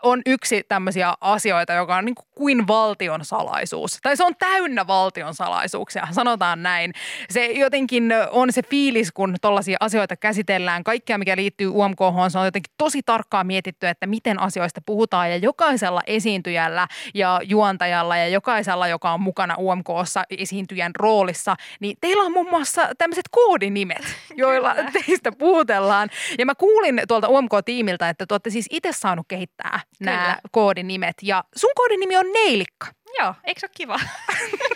on 0.03 0.21
yksi 0.25 0.63
tämmöisiä 0.67 1.13
asioita, 1.21 1.73
joka 1.73 1.95
on 1.95 2.05
niin 2.05 2.15
kuin 2.35 2.67
valtion 2.67 3.25
salaisuus. 3.25 3.99
Tai 4.01 4.17
se 4.17 4.23
on 4.23 4.35
täynnä 4.39 4.87
valtion 4.87 5.33
salaisuuksia, 5.33 6.07
sanotaan 6.11 6.63
näin. 6.63 6.93
Se 7.29 7.45
jotenkin 7.45 8.13
on 8.31 8.53
se 8.53 8.61
fiilis, 8.63 9.11
kun 9.11 9.35
tollaisia 9.41 9.77
asioita 9.79 10.15
käsitellään. 10.15 10.83
Kaikkea, 10.83 11.17
mikä 11.17 11.35
liittyy 11.35 11.67
UMK, 11.67 11.99
se 12.31 12.39
on 12.39 12.45
jotenkin 12.45 12.73
tosi 12.77 13.01
tarkkaan 13.05 13.47
mietitty, 13.47 13.87
että 13.87 14.07
miten 14.07 14.39
asioista 14.39 14.81
puhutaan. 14.85 15.31
Ja 15.31 15.37
jokaisella 15.37 16.01
esiintyjällä 16.07 16.87
ja 17.13 17.41
juontajalla 17.43 18.17
ja 18.17 18.27
jokaisella, 18.27 18.87
joka 18.87 19.13
on 19.13 19.21
mukana 19.21 19.55
UMKssa 19.59 20.23
esiintyjän 20.29 20.91
roolissa, 20.95 21.55
niin 21.79 21.97
teillä 22.01 22.23
on 22.23 22.31
muun 22.31 22.49
muassa 22.49 22.89
tämmöiset 22.97 23.25
koodinimet, 23.31 24.03
joilla 24.35 24.75
teistä 24.93 25.31
puhutellaan. 25.31 26.09
Ja 26.37 26.45
mä 26.45 26.55
kuulin 26.55 27.01
tuolta 27.07 27.29
UMK-tiimiltä, 27.29 28.09
että 28.09 28.25
te 28.25 28.33
olette 28.33 28.49
siis 28.49 28.67
itse 28.69 28.91
saanut 28.91 29.25
kehittää 29.27 29.79
nämä 29.99 30.37
koodinimet. 30.51 31.17
Ja 31.21 31.43
sun 31.55 31.71
koodinimi 31.75 32.17
on 32.17 32.31
Neilikka. 32.33 32.87
Joo, 33.19 33.35
eikö 33.43 33.59
se 33.59 33.65
ole 33.65 33.71
kiva? 33.77 33.99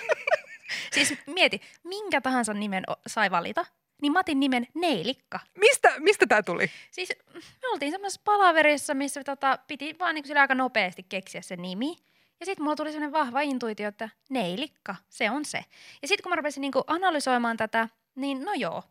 siis 0.94 1.14
mieti, 1.26 1.62
minkä 1.84 2.22
tahansa 2.22 2.54
nimen 2.54 2.84
sai 3.08 3.32
valita, 3.32 3.66
niin 4.02 4.12
mä 4.12 4.20
otin 4.20 4.40
nimen 4.40 4.68
Neilikka. 4.74 5.40
Mistä, 5.58 5.94
mistä 6.00 6.26
tämä 6.28 6.44
tuli? 6.44 6.72
Siis 6.92 7.10
me 7.34 7.70
oltiin 7.72 7.92
semmoisessa 7.92 8.22
palaverissa, 8.24 8.94
missä 8.94 9.24
tota, 9.24 9.60
piti 9.68 9.96
vaan 10.00 10.16
niin 10.16 10.38
aika 10.38 10.56
nopeasti 10.56 11.06
keksiä 11.10 11.42
se 11.42 11.56
nimi. 11.56 11.96
Ja 12.40 12.46
sitten 12.46 12.64
mulla 12.64 12.76
tuli 12.76 12.92
sellainen 12.92 13.12
vahva 13.12 13.42
intuitio, 13.42 13.88
että 13.88 14.10
Neilikka, 14.30 14.96
se 15.10 15.32
on 15.32 15.46
se. 15.46 15.66
Ja 16.02 16.08
sitten 16.08 16.24
kun 16.24 16.32
mä 16.32 16.36
rupesin 16.36 16.62
niin 16.62 16.74
analysoimaan 16.88 17.58
tätä, 17.58 17.90
niin 18.16 18.46
no 18.46 18.54
joo, 18.54 18.84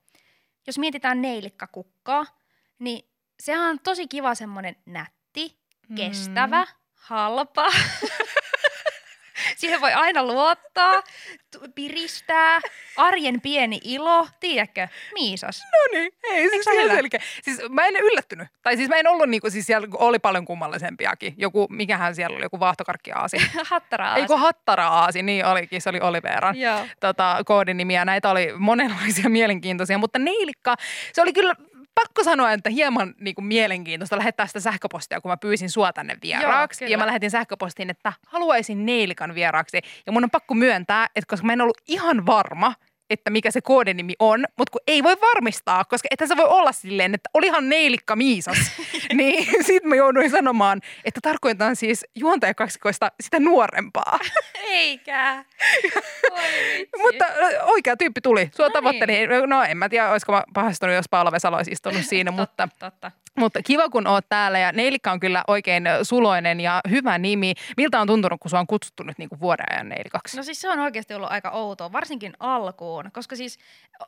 jos 0.67 0.79
mietitään 0.79 1.23
Neilikka 1.23 1.67
kukkaa, 1.67 2.27
niin 2.79 3.09
se 3.41 3.59
on 3.59 3.81
tosi 3.81 4.09
kiva 4.09 4.35
semmoinen 4.35 4.77
nätti, 4.87 5.16
kestävä, 5.97 6.63
mm. 6.65 6.71
halpa. 6.95 7.67
Siihen 9.57 9.81
voi 9.81 9.93
aina 9.93 10.25
luottaa, 10.25 11.03
piristää, 11.75 12.61
arjen 12.97 13.41
pieni 13.41 13.81
ilo, 13.85 14.29
tiedätkö, 14.41 14.89
miisas. 15.15 15.61
No 15.61 15.99
niin, 15.99 16.13
ei 16.31 16.51
siis 16.51 16.67
ihan 16.67 16.97
selkeä. 16.97 17.21
Siis 17.43 17.63
mä 17.71 17.87
en 17.87 17.97
yllättynyt. 17.97 18.49
Tai 18.63 18.77
siis 18.77 18.89
mä 18.89 18.97
en 18.97 19.09
ollut 19.09 19.29
niinku, 19.29 19.51
siis 19.51 19.67
siellä 19.67 19.89
oli 19.93 20.19
paljon 20.19 20.45
kummallisempiakin. 20.45 21.35
Joku, 21.37 21.67
mikähän 21.71 22.15
siellä 22.15 22.37
oli, 22.37 22.45
joku 22.45 22.61
vaahtokarkki-aasi. 22.61 23.37
hattara-aasi. 23.71 24.21
Eikö 24.21 24.37
hattara-aasi, 24.37 25.23
niin 25.23 25.47
olikin, 25.47 25.83
se 25.83 25.91
oli 25.91 26.01
Oliveran 26.01 26.57
tota, 27.01 27.41
koodinimi 27.45 27.95
ja 27.95 28.05
näitä 28.05 28.31
oli 28.31 28.53
monenlaisia 28.59 29.31
mielenkiintoisia. 29.31 29.99
Mutta 29.99 30.19
Neilikka, 30.19 30.75
se 31.13 31.23
oli 31.23 31.33
kyllä 31.33 31.55
pakko 32.01 32.25
sanoa, 32.25 32.53
että 32.53 32.71
hieman 32.71 33.15
niin 33.21 33.35
kuin 33.35 33.45
mielenkiintoista 33.45 34.19
lähettää 34.19 34.47
sitä 34.47 34.61
sähköpostia, 34.61 35.21
kun 35.21 35.31
mä 35.31 35.37
pyysin 35.37 35.71
sua 35.71 35.93
tänne 35.93 36.17
vieraaksi. 36.23 36.85
Joo, 36.85 36.91
ja 36.91 36.99
mä 36.99 37.07
lähetin 37.07 37.31
sähköpostiin, 37.31 37.91
että 37.91 38.13
haluaisin 38.27 38.87
Neilikan 38.87 39.35
vieraaksi. 39.35 39.81
Ja 40.07 40.13
mun 40.13 40.25
on 40.25 40.31
pakko 40.31 40.55
myöntää, 40.55 41.07
että 41.17 41.29
koska 41.29 41.47
mä 41.47 41.53
en 41.53 41.61
ollut 41.61 41.81
ihan 41.89 42.27
varma, 42.27 42.75
että 43.11 43.31
mikä 43.31 43.51
se 43.51 43.61
koodinimi 43.61 44.15
on, 44.19 44.45
mutta 44.59 44.71
kun 44.73 44.81
ei 44.87 45.03
voi 45.03 45.17
varmistaa, 45.21 45.85
koska 45.85 46.09
ethän 46.11 46.29
se 46.29 46.37
voi 46.37 46.45
olla 46.49 46.73
silleen, 46.73 47.15
että 47.15 47.31
olihan 47.35 47.69
Neilikka 47.69 48.17
Miisas. 48.17 48.59
niin 49.15 49.47
sitten 49.67 49.89
mä 49.89 49.97
jouduin 49.97 50.31
sanomaan, 50.31 50.81
että 51.05 51.21
tarkoitan 51.23 51.77
siis 51.77 52.05
juontajakaksikoista 52.15 53.13
sitä 53.21 53.41
nuorempaa. 53.41 54.19
Eikä. 54.71 55.45
Mutta 57.03 57.25
oikea 57.63 57.97
tyyppi 57.97 58.21
tuli. 58.21 58.51
Sua 58.57 58.67
No 58.67 58.71
tavoittelin. 58.73 59.29
No 59.47 59.63
en 59.63 59.77
mä 59.77 59.89
tiedä, 59.89 60.11
olisiko 60.11 60.33
mä 60.33 60.43
pahastunut, 60.55 60.95
jos 60.95 61.09
Paula 61.11 61.33
Vesalo 61.33 61.57
olisi 61.57 61.71
istunut 61.71 62.05
siinä, 62.09 62.31
mutta, 62.31 62.69
Totta, 62.69 62.91
totta. 62.91 63.11
mutta 63.39 63.63
kiva 63.63 63.89
kun 63.89 64.07
oot 64.07 64.25
täällä. 64.29 64.59
Ja 64.59 64.73
Neilikka 64.73 65.13
on 65.13 65.21
kyllä 65.21 65.45
oikein 65.47 65.85
suloinen 66.03 66.61
ja 66.61 66.81
hyvä 66.91 67.19
nimi. 67.19 67.55
Miltä 67.77 68.01
on 68.01 68.07
tuntunut, 68.07 68.41
kun 68.41 68.51
sua 68.51 68.61
on 68.61 68.67
kutsuttu 68.67 69.03
nyt 69.03 69.19
niin 69.19 69.29
kuin 69.29 69.41
vuoden 69.41 69.67
ajan 69.71 69.89
Neilikaksi? 69.89 70.37
No 70.37 70.43
siis 70.43 70.61
se 70.61 70.69
on 70.71 70.79
oikeasti 70.79 71.15
ollut 71.15 71.31
aika 71.31 71.51
outoa, 71.51 71.93
varsinkin 71.93 72.33
alkuun, 72.41 72.96
koska 73.13 73.37
siis 73.37 73.59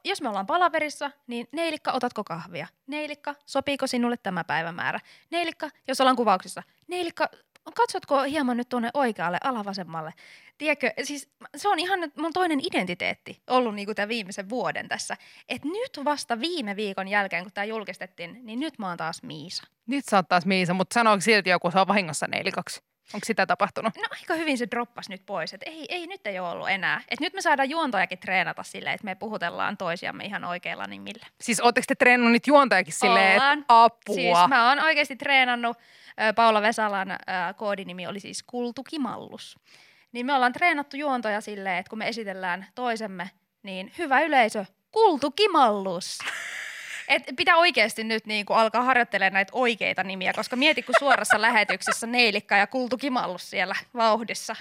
jos 0.05 0.23
me 0.23 0.29
ollaan 0.29 0.47
palaverissa, 0.47 1.11
niin 1.27 1.49
Neilikka, 1.53 1.93
otatko 1.93 2.25
kahvia? 2.25 2.67
Neilikka, 2.87 3.35
sopiiko 3.47 3.87
sinulle 3.87 4.17
tämä 4.17 4.45
päivämäärä? 4.45 5.01
Neilikka, 5.31 5.71
jos 5.89 6.01
ollaan 6.01 6.17
kuvauksissa. 6.17 6.63
Neilikka, 6.89 7.29
katsotko 7.75 8.23
hieman 8.23 8.57
nyt 8.57 8.69
tuonne 8.69 8.91
oikealle, 8.95 9.39
alavasemmalle? 9.45 10.13
Tiedätkö, 10.59 10.93
siis 11.03 11.29
se 11.57 11.69
on 11.69 11.79
ihan 11.79 12.01
mun 12.17 12.33
toinen 12.33 12.61
identiteetti 12.63 13.43
ollut 13.47 13.75
niinku 13.75 13.95
tämän 13.95 14.09
viimeisen 14.09 14.49
vuoden 14.49 14.89
tässä. 14.89 15.17
Et 15.49 15.65
nyt 15.65 16.05
vasta 16.05 16.41
viime 16.41 16.77
viikon 16.77 17.09
jälkeen, 17.09 17.43
kun 17.43 17.53
tämä 17.53 17.65
julkistettiin, 17.65 18.39
niin 18.43 18.61
nyt 18.61 18.79
mä 18.79 18.89
oon 18.89 18.97
taas 18.97 19.23
Miisa. 19.23 19.63
Nyt 19.87 20.05
sä 20.05 20.17
oot 20.17 20.29
taas 20.29 20.47
Miisa, 20.47 20.75
mutta 20.75 20.95
sanoiko 20.95 21.21
silti 21.21 21.51
joku, 21.51 21.71
se 21.71 21.81
on 21.81 21.89
vahingossa 21.89 22.27
Neilikaksi? 22.27 22.88
Onko 23.15 23.25
sitä 23.25 23.47
tapahtunut? 23.47 23.97
No 23.97 24.03
aika 24.11 24.35
hyvin 24.35 24.59
se 24.59 24.67
droppas 24.71 25.09
nyt 25.09 25.23
pois, 25.27 25.55
että 25.55 25.71
ei, 25.71 25.87
ei 25.89 26.07
nyt 26.07 26.27
ei 26.27 26.39
ole 26.39 26.49
ollut 26.49 26.69
enää. 26.69 27.01
Et 27.09 27.21
nyt 27.21 27.35
me 27.35 27.41
saadaan 27.41 27.71
juontojakin 27.71 28.19
treenata 28.19 28.63
silleen, 28.63 28.95
että 28.95 29.05
me 29.05 29.15
puhutellaan 29.15 29.77
toisiamme 29.77 30.25
ihan 30.25 30.45
oikeilla 30.45 30.87
nimillä. 30.87 31.27
Siis 31.41 31.61
ootteko 31.61 31.85
te 31.89 31.95
treenannut 31.95 32.47
juontajakin 32.47 32.93
silleen, 32.93 33.33
että 33.33 33.57
apua? 33.69 34.15
Siis 34.15 34.49
mä 34.49 34.69
oon 34.69 34.81
oikeasti 34.81 35.17
treenannut, 35.17 35.77
Paula 36.37 36.63
Vesalan 36.63 37.09
koodinimi 37.57 38.07
oli 38.07 38.21
siis 38.21 38.43
Kultukimallus. 38.43 39.59
Niin 40.13 40.27
me 40.27 40.35
ollaan 40.35 40.53
treenattu 40.53 40.97
juontoja 40.97 41.41
silleen, 41.41 41.79
että 41.79 41.91
kun 41.91 41.99
me 41.99 42.09
esitellään 42.09 42.67
toisemme, 42.75 43.31
niin 43.63 43.93
hyvä 43.99 44.21
yleisö, 44.21 44.65
Kultukimallus. 44.93 46.19
Et 47.09 47.23
pitää 47.37 47.57
oikeasti 47.57 48.05
nyt 48.05 48.27
niin 48.27 48.47
kuin 48.47 48.57
alkaa 48.57 48.83
harjoittelemaan 48.83 49.33
näitä 49.33 49.51
oikeita 49.55 50.03
nimiä, 50.05 50.33
koska 50.33 50.57
mieti, 50.57 50.83
kun 50.83 50.95
suorassa 50.99 51.41
lähetyksessä 51.49 52.07
Neilikka 52.07 52.57
ja 52.57 52.67
Kultukimallus 52.67 53.51
siellä 53.51 53.75
vauhdissa. 53.95 54.57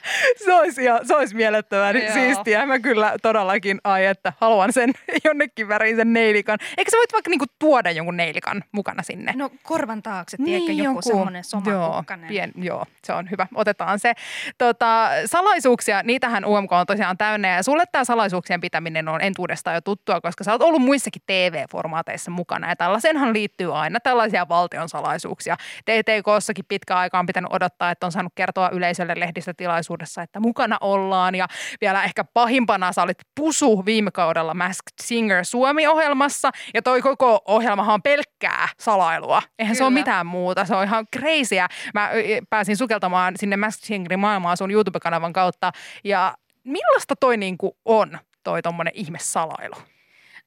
Se 0.45 0.53
olisi, 0.53 0.83
ihan, 0.83 1.07
se 1.07 1.15
olisi 1.15 1.35
mielettömän 1.35 1.95
Joo. 1.97 2.13
siistiä. 2.13 2.65
Mä 2.65 2.79
kyllä 2.79 3.13
todellakin, 3.21 3.81
ai 3.83 4.05
että 4.05 4.33
haluan 4.41 4.73
sen 4.73 4.93
jonnekin 5.25 5.67
väriin 5.67 5.95
sen 5.95 6.13
neilikan. 6.13 6.57
Eikö 6.77 6.91
sä 6.91 6.97
voit 6.97 7.13
vaikka 7.13 7.29
niinku 7.29 7.45
tuoda 7.59 7.91
jonkun 7.91 8.17
neilikan 8.17 8.63
mukana 8.71 9.03
sinne? 9.03 9.33
No 9.35 9.49
korvan 9.63 10.03
taakse, 10.03 10.37
tiedätkö, 10.45 10.71
joku 10.71 11.01
semmoinen 11.01 11.43
Niin, 11.53 11.65
joo, 11.73 11.81
somakukkanen. 11.83 12.27
pien, 12.27 12.51
joo, 12.55 12.85
se 13.03 13.13
on 13.13 13.29
hyvä. 13.31 13.47
Otetaan 13.55 13.99
se. 13.99 14.13
Tota, 14.57 15.09
salaisuuksia, 15.25 16.03
niitähän 16.03 16.45
UMK 16.45 16.71
on 16.71 16.85
tosiaan 16.85 17.17
täynnä. 17.17 17.55
Ja 17.55 17.63
sulle 17.63 17.83
tämä 17.91 18.03
salaisuuksien 18.03 18.61
pitäminen 18.61 19.07
on 19.07 19.21
entuudestaan 19.21 19.75
jo 19.75 19.81
tuttua, 19.81 20.21
koska 20.21 20.43
sä 20.43 20.51
oot 20.51 20.61
ollut 20.61 20.81
muissakin 20.81 21.21
TV-formaateissa 21.25 22.31
mukana. 22.37 22.69
Ja 22.69 22.75
tällaisenhan 22.75 23.33
liittyy 23.33 23.77
aina 23.77 23.99
tällaisia 23.99 24.49
valtion 24.49 24.89
salaisuuksia. 24.89 25.57
TTKssakin 25.85 26.65
pitkä 26.67 26.97
aika 26.97 27.19
on 27.19 27.25
pitänyt 27.25 27.53
odottaa, 27.53 27.91
että 27.91 28.05
on 28.05 28.11
saanut 28.11 28.33
kertoa 28.35 28.69
yleisölle 28.69 29.13
lehdistötilaisuudessa, 29.17 30.21
että 30.21 30.39
mukana 30.39 30.77
ollaan. 30.81 31.35
Ja 31.35 31.47
vielä 31.81 32.03
ehkä 32.03 32.23
pahimpana 32.23 32.91
sä 32.91 33.01
olit 33.01 33.17
pusu 33.35 33.85
viime 33.85 34.11
kaudella 34.11 34.53
Masked 34.53 34.93
Singer 35.01 35.45
Suomi-ohjelmassa. 35.45 36.51
Ja 36.73 36.81
toi 36.81 37.01
koko 37.01 37.41
ohjelmahan 37.45 37.93
on 37.93 38.01
pelkkää 38.01 38.69
salailua. 38.79 39.41
Eihän 39.59 39.75
se 39.75 39.83
ole 39.83 39.89
Kyllä. 39.89 39.99
mitään 39.99 40.25
muuta. 40.25 40.65
Se 40.65 40.75
on 40.75 40.83
ihan 40.83 41.07
crazyä. 41.15 41.67
Mä 41.93 42.09
pääsin 42.49 42.77
sukeltamaan 42.77 43.33
sinne 43.37 43.57
Masked 43.57 43.85
Singerin 43.85 44.19
maailmaan 44.19 44.57
sun 44.57 44.71
YouTube-kanavan 44.71 45.33
kautta. 45.33 45.71
Ja 46.03 46.37
millaista 46.63 47.15
toi 47.15 47.37
niinku 47.37 47.77
on, 47.85 48.19
toi 48.43 48.61
tommonen 48.61 48.93
ihme 48.95 49.17
salailu? 49.21 49.75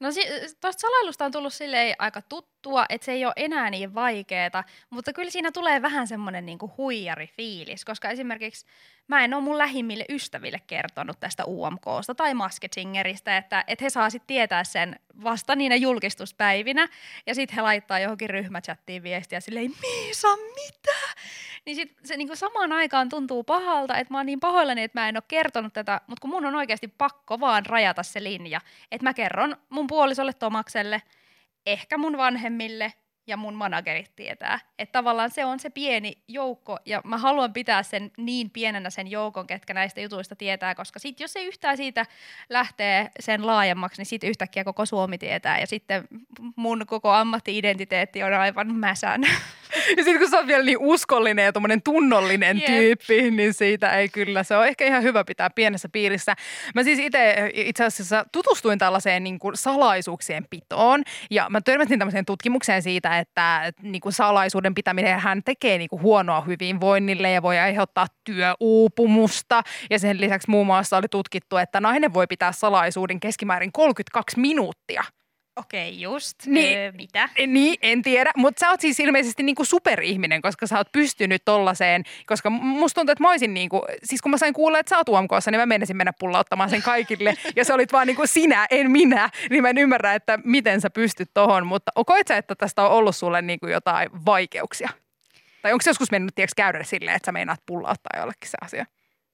No 0.00 0.12
si- 0.12 0.28
tuosta 0.60 0.80
salailusta 0.80 1.24
on 1.24 1.32
tullut 1.32 1.54
silleen 1.54 1.96
aika 1.98 2.22
tuttua, 2.62 2.86
että 2.88 3.04
se 3.04 3.12
ei 3.12 3.24
ole 3.24 3.32
enää 3.36 3.70
niin 3.70 3.94
vaikeeta, 3.94 4.64
mutta 4.90 5.12
kyllä 5.12 5.30
siinä 5.30 5.52
tulee 5.52 5.82
vähän 5.82 6.06
semmoinen 6.06 6.46
niinku 6.46 6.72
huijari-fiilis, 6.78 7.84
koska 7.84 8.08
esimerkiksi 8.10 8.66
mä 9.08 9.24
en 9.24 9.34
ole 9.34 9.42
mun 9.42 9.58
lähimmille 9.58 10.04
ystäville 10.08 10.60
kertonut 10.66 11.20
tästä 11.20 11.44
UMKsta 11.46 12.14
tai 12.14 12.34
Masked 12.34 12.68
Singeristä, 12.74 13.36
että, 13.36 13.64
että 13.66 13.84
he 13.84 13.90
saa 13.90 14.10
sitten 14.10 14.26
tietää 14.26 14.64
sen 14.64 15.00
vasta 15.24 15.56
niinä 15.56 15.74
julkistuspäivinä, 15.74 16.88
ja 17.26 17.34
sitten 17.34 17.56
he 17.56 17.62
laittaa 17.62 17.98
johonkin 17.98 18.30
ryhmächattiin 18.30 19.02
viestiä 19.02 19.40
silleen, 19.40 19.72
Miisa, 19.80 20.36
mitä? 20.36 21.20
Niin 21.66 21.76
sit 21.76 21.96
se 22.04 22.16
niinku 22.16 22.36
samaan 22.36 22.72
aikaan 22.72 23.08
tuntuu 23.08 23.44
pahalta, 23.44 23.96
että 23.96 24.14
mä 24.14 24.18
oon 24.18 24.26
niin 24.26 24.40
pahoillani, 24.40 24.82
että 24.82 25.00
mä 25.00 25.08
en 25.08 25.16
ole 25.16 25.22
kertonut 25.28 25.72
tätä, 25.72 26.00
mutta 26.06 26.20
kun 26.20 26.30
mun 26.30 26.46
on 26.46 26.54
oikeasti 26.54 26.88
pakko 26.88 27.40
vaan 27.40 27.66
rajata 27.66 28.02
se 28.02 28.22
linja, 28.22 28.60
että 28.92 29.04
mä 29.04 29.14
kerron 29.14 29.56
mun 29.70 29.86
puolisolle 29.86 30.32
Tomakselle, 30.32 31.02
ehkä 31.66 31.98
mun 31.98 32.16
vanhemmille 32.16 32.92
ja 33.26 33.36
mun 33.36 33.54
managerit 33.54 34.16
tietää. 34.16 34.60
Että 34.78 34.92
tavallaan 34.92 35.30
se 35.30 35.44
on 35.44 35.60
se 35.60 35.70
pieni 35.70 36.18
joukko 36.28 36.78
ja 36.86 37.00
mä 37.04 37.18
haluan 37.18 37.52
pitää 37.52 37.82
sen 37.82 38.10
niin 38.16 38.50
pienenä 38.50 38.90
sen 38.90 39.08
joukon, 39.08 39.46
ketkä 39.46 39.74
näistä 39.74 40.00
jutuista 40.00 40.36
tietää, 40.36 40.74
koska 40.74 40.98
sit 40.98 41.20
jos 41.20 41.32
se 41.32 41.42
yhtään 41.42 41.76
siitä 41.76 42.06
lähtee 42.48 43.10
sen 43.20 43.46
laajemmaksi, 43.46 44.00
niin 44.00 44.06
sitten 44.06 44.30
yhtäkkiä 44.30 44.64
koko 44.64 44.86
Suomi 44.86 45.18
tietää 45.18 45.60
ja 45.60 45.66
sitten 45.66 46.08
mun 46.56 46.86
koko 46.86 47.10
ammatti-identiteetti 47.10 48.22
on 48.22 48.32
aivan 48.32 48.74
mäsän. 48.74 49.22
Ja 49.96 50.04
sitten 50.04 50.18
kun 50.18 50.30
sä 50.30 50.36
oot 50.36 50.46
vielä 50.46 50.64
niin 50.64 50.78
uskollinen 50.80 51.44
ja 51.44 51.52
tommonen 51.52 51.82
tunnollinen 51.82 52.56
Jep. 52.56 52.66
tyyppi, 52.66 53.30
niin 53.30 53.54
siitä 53.54 53.96
ei 53.96 54.08
kyllä. 54.08 54.42
Se 54.42 54.56
on 54.56 54.66
ehkä 54.66 54.84
ihan 54.84 55.02
hyvä 55.02 55.24
pitää 55.24 55.50
pienessä 55.50 55.88
piirissä. 55.88 56.34
Mä 56.74 56.82
siis 56.82 56.98
itse 56.98 57.50
itse 57.54 57.84
asiassa 57.84 58.24
tutustuin 58.32 58.78
tällaiseen 58.78 59.24
niin 59.24 59.38
kuin 59.38 59.56
salaisuuksien 59.56 60.46
pitoon. 60.50 61.02
Ja 61.30 61.46
mä 61.50 61.60
törmäsin 61.60 61.98
tämmöiseen 61.98 62.24
tutkimukseen 62.24 62.82
siitä, 62.82 63.09
että 63.18 63.72
niin 63.82 64.00
kuin 64.00 64.12
salaisuuden 64.12 64.74
pitäminen 64.74 65.20
hän 65.20 65.42
tekee 65.44 65.78
niin 65.78 65.88
kuin 65.88 66.02
huonoa 66.02 66.40
hyvinvoinnille 66.40 67.30
ja 67.30 67.42
voi 67.42 67.58
aiheuttaa 67.58 68.06
työuupumusta. 68.24 69.62
Ja 69.90 69.98
sen 69.98 70.20
lisäksi 70.20 70.50
muun 70.50 70.66
muassa 70.66 70.96
oli 70.96 71.08
tutkittu, 71.08 71.56
että 71.56 71.80
nainen 71.80 72.14
voi 72.14 72.26
pitää 72.26 72.52
salaisuuden 72.52 73.20
keskimäärin 73.20 73.72
32 73.72 74.40
minuuttia. 74.40 75.04
Okei, 75.56 76.00
just. 76.00 76.46
Niin. 76.46 76.78
Öö, 76.78 76.92
mitä? 76.92 77.28
Niin, 77.46 77.78
en 77.82 78.02
tiedä, 78.02 78.30
mutta 78.36 78.60
sä 78.60 78.70
oot 78.70 78.80
siis 78.80 79.00
ilmeisesti 79.00 79.42
niinku 79.42 79.64
superihminen, 79.64 80.42
koska 80.42 80.66
sä 80.66 80.76
oot 80.78 80.92
pystynyt 80.92 81.42
tollaiseen, 81.44 82.02
koska 82.26 82.50
musta 82.50 83.00
tuntuu, 83.00 83.12
että 83.12 83.24
mä 83.24 83.30
olisin 83.30 83.54
niinku, 83.54 83.82
siis 84.02 84.22
kun 84.22 84.30
mä 84.30 84.38
sain 84.38 84.54
kuulla, 84.54 84.78
että 84.78 84.90
sä 84.90 84.96
oot 84.96 85.08
UMKssa, 85.08 85.50
niin 85.50 85.60
mä 85.60 85.66
menisin 85.66 85.96
mennä 85.96 86.12
pullauttamaan 86.18 86.70
sen 86.70 86.82
kaikille, 86.82 87.34
ja 87.56 87.64
sä 87.64 87.74
olit 87.74 87.92
vaan 87.92 88.06
niinku 88.06 88.22
sinä, 88.26 88.66
en 88.70 88.90
minä, 88.90 89.30
niin 89.50 89.62
mä 89.62 89.70
en 89.70 89.78
ymmärrä, 89.78 90.14
että 90.14 90.38
miten 90.44 90.80
sä 90.80 90.90
pystyt 90.90 91.30
tohon, 91.34 91.66
mutta 91.66 91.92
koit 92.06 92.28
sä, 92.28 92.36
että 92.36 92.54
tästä 92.54 92.82
on 92.82 92.90
ollut 92.90 93.16
sulle 93.16 93.42
niinku 93.42 93.66
jotain 93.66 94.08
vaikeuksia? 94.26 94.88
Tai 95.62 95.72
onko 95.72 95.82
se 95.82 95.90
joskus 95.90 96.10
mennyt 96.10 96.34
tieks 96.34 96.54
käydä 96.56 96.84
silleen, 96.84 97.16
että 97.16 97.26
sä 97.26 97.32
meinaat 97.32 97.60
pullauttaa 97.66 98.20
jollekin 98.20 98.50
se 98.50 98.58
asia? 98.62 98.86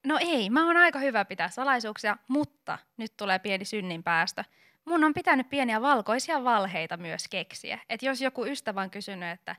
No 0.06 0.18
ei, 0.20 0.50
mä 0.50 0.66
oon 0.66 0.76
aika 0.76 0.98
hyvä 0.98 1.24
pitää 1.24 1.48
salaisuuksia, 1.48 2.16
mutta 2.28 2.78
nyt 2.96 3.12
tulee 3.16 3.38
pieni 3.38 3.64
synnin 3.64 4.02
päästö. 4.02 4.44
Mun 4.86 5.04
on 5.04 5.14
pitänyt 5.14 5.50
pieniä 5.50 5.82
valkoisia 5.82 6.44
valheita 6.44 6.96
myös 6.96 7.28
keksiä. 7.30 7.78
Että 7.88 8.06
jos 8.06 8.20
joku 8.20 8.46
ystävä 8.46 8.80
on 8.80 8.90
kysynyt, 8.90 9.30
että 9.30 9.56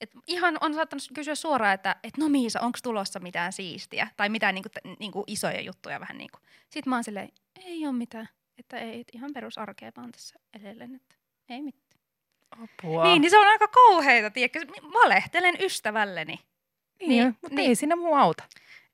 et 0.00 0.10
ihan 0.26 0.58
on 0.60 0.74
saattanut 0.74 1.02
kysyä 1.14 1.34
suoraan, 1.34 1.74
että 1.74 1.96
et 2.02 2.16
no 2.16 2.28
Miisa, 2.28 2.60
onko 2.60 2.78
tulossa 2.82 3.20
mitään 3.20 3.52
siistiä? 3.52 4.08
Tai 4.16 4.28
mitään 4.28 4.54
niinku, 4.54 4.68
niinku 4.98 5.24
isoja 5.26 5.60
juttuja 5.60 6.00
vähän 6.00 6.18
niin 6.18 6.30
kuin. 6.32 6.42
Sitten 6.70 6.90
mä 6.90 6.96
oon 6.96 7.04
silleen, 7.04 7.28
ei 7.64 7.86
ole 7.86 7.94
mitään. 7.94 8.28
Että 8.58 8.78
ei, 8.78 9.00
et 9.00 9.08
ihan 9.12 9.32
perusarkea 9.34 9.92
vaan 9.96 10.12
tässä 10.12 10.38
edelleen, 10.54 10.94
että 10.94 11.14
ei 11.48 11.62
mitään. 11.62 11.84
Apua. 12.50 13.04
Niin, 13.04 13.22
niin 13.22 13.30
se 13.30 13.38
on 13.38 13.46
aika 13.46 13.68
kauheita, 13.68 14.30
tiedätkö? 14.30 14.60
Valehtelen 14.82 15.56
ystävälleni. 15.60 16.40
niin, 17.00 17.08
niin, 17.08 17.26
mutta 17.26 17.56
niin. 17.56 17.68
ei 17.68 17.74
sinne 17.74 17.94
muu 17.94 18.14
auta. 18.14 18.44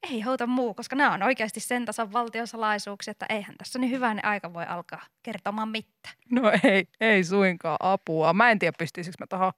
Ei 0.03 0.21
houta 0.21 0.47
muu, 0.47 0.75
koska 0.75 0.97
nämä 0.97 1.15
on 1.15 1.23
oikeasti 1.23 1.61
sen 1.61 1.85
tason 1.85 2.13
valtiosalaisuuksia, 2.13 3.11
että 3.11 3.27
eihän 3.29 3.55
tässä 3.59 3.79
niin 3.79 3.91
hyvän 3.91 4.25
aika 4.25 4.53
voi 4.55 4.65
alkaa 4.65 5.07
kertomaan 5.23 5.69
mitään. 5.69 6.15
No 6.31 6.53
ei, 6.65 6.85
ei 7.01 7.25
suinkaan 7.25 7.77
apua. 7.81 8.33
Mä 8.33 8.51
en 8.51 8.59
tiedä, 8.59 8.77
pystyisikö 8.79 9.17
mä 9.21 9.27
tohon, 9.27 9.53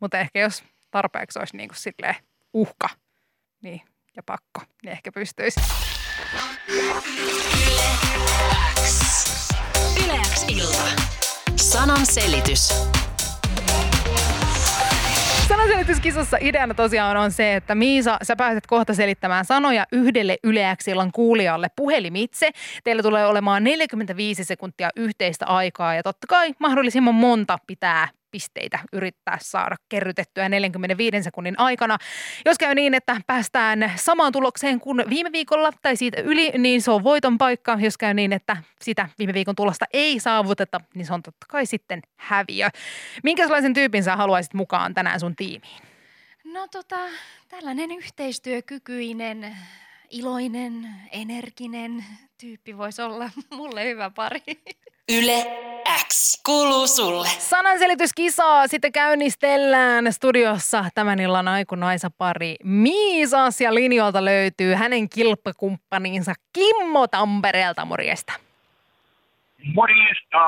mutta 0.00 0.18
ehkä 0.18 0.40
jos 0.40 0.64
tarpeeksi 0.90 1.38
olisi 1.38 1.56
niin 1.56 1.68
kuin 1.68 1.76
silleen 1.76 2.14
uhka 2.54 2.88
niin, 3.62 3.80
ja 4.16 4.22
pakko, 4.22 4.62
niin 4.82 4.92
ehkä 4.92 5.12
pystyisi. 5.12 5.60
Yle 10.04 10.20
X 10.34 10.44
ilta. 10.48 10.82
Sanan 11.56 12.06
selitys. 12.06 12.68
Sanaselityskisassa 15.64 16.36
ideana 16.40 16.74
tosiaan 16.74 17.16
on 17.16 17.30
se, 17.30 17.54
että 17.54 17.74
Miisa, 17.74 18.18
sä 18.22 18.36
pääset 18.36 18.66
kohta 18.66 18.94
selittämään 18.94 19.44
sanoja 19.44 19.86
yhdelle 19.92 20.36
yleäksillan 20.44 21.12
kuulijalle 21.12 21.68
puhelimitse. 21.76 22.50
Teillä 22.84 23.02
tulee 23.02 23.26
olemaan 23.26 23.64
45 23.64 24.44
sekuntia 24.44 24.90
yhteistä 24.96 25.46
aikaa 25.46 25.94
ja 25.94 26.02
totta 26.02 26.26
kai 26.26 26.54
mahdollisimman 26.58 27.14
monta 27.14 27.58
pitää 27.66 28.08
pisteitä 28.34 28.78
yrittää 28.92 29.38
saada 29.40 29.76
kerrytettyä 29.88 30.48
45 30.48 31.22
sekunnin 31.22 31.54
aikana. 31.58 31.98
Jos 32.44 32.58
käy 32.58 32.74
niin, 32.74 32.94
että 32.94 33.20
päästään 33.26 33.92
samaan 33.96 34.32
tulokseen 34.32 34.80
kuin 34.80 35.04
viime 35.10 35.32
viikolla 35.32 35.72
tai 35.82 35.96
siitä 35.96 36.20
yli, 36.20 36.52
niin 36.58 36.82
se 36.82 36.90
on 36.90 37.04
voiton 37.04 37.38
paikka. 37.38 37.78
Jos 37.80 37.98
käy 37.98 38.14
niin, 38.14 38.32
että 38.32 38.56
sitä 38.82 39.08
viime 39.18 39.34
viikon 39.34 39.54
tulosta 39.54 39.84
ei 39.92 40.20
saavuteta, 40.20 40.80
niin 40.94 41.06
se 41.06 41.14
on 41.14 41.22
totta 41.22 41.46
kai 41.48 41.66
sitten 41.66 42.02
häviö. 42.16 42.68
Minkälaisen 43.22 43.74
tyypin 43.74 44.04
sä 44.04 44.16
haluaisit 44.16 44.54
mukaan 44.54 44.94
tänään 44.94 45.20
sun 45.20 45.36
tiimiin? 45.36 45.82
No 46.44 46.68
tota, 46.68 46.98
tällainen 47.48 47.90
yhteistyökykyinen, 47.90 49.56
iloinen, 50.10 50.88
energinen 51.12 52.04
tyyppi 52.40 52.78
voisi 52.78 53.02
olla 53.02 53.30
mulle 53.56 53.84
hyvä 53.84 54.10
pari. 54.10 54.42
Yle 55.08 55.44
X 56.06 56.42
kuuluu 56.46 56.86
sulle. 56.86 57.28
Sananselityskisaa 57.28 58.66
sitten 58.68 58.92
käynnistellään 58.92 60.12
studiossa 60.12 60.84
tämän 60.94 61.18
illan 61.20 61.48
aikunaisa 61.48 62.10
pari 62.18 62.56
Miisas 62.64 63.60
ja 63.60 63.74
linjoilta 63.74 64.24
löytyy 64.24 64.74
hänen 64.74 65.08
kilppakumppaninsa 65.08 66.32
Kimmo 66.52 67.06
Tampereelta. 67.06 67.84
Morjesta. 67.84 68.32
Morjesta! 69.74 70.38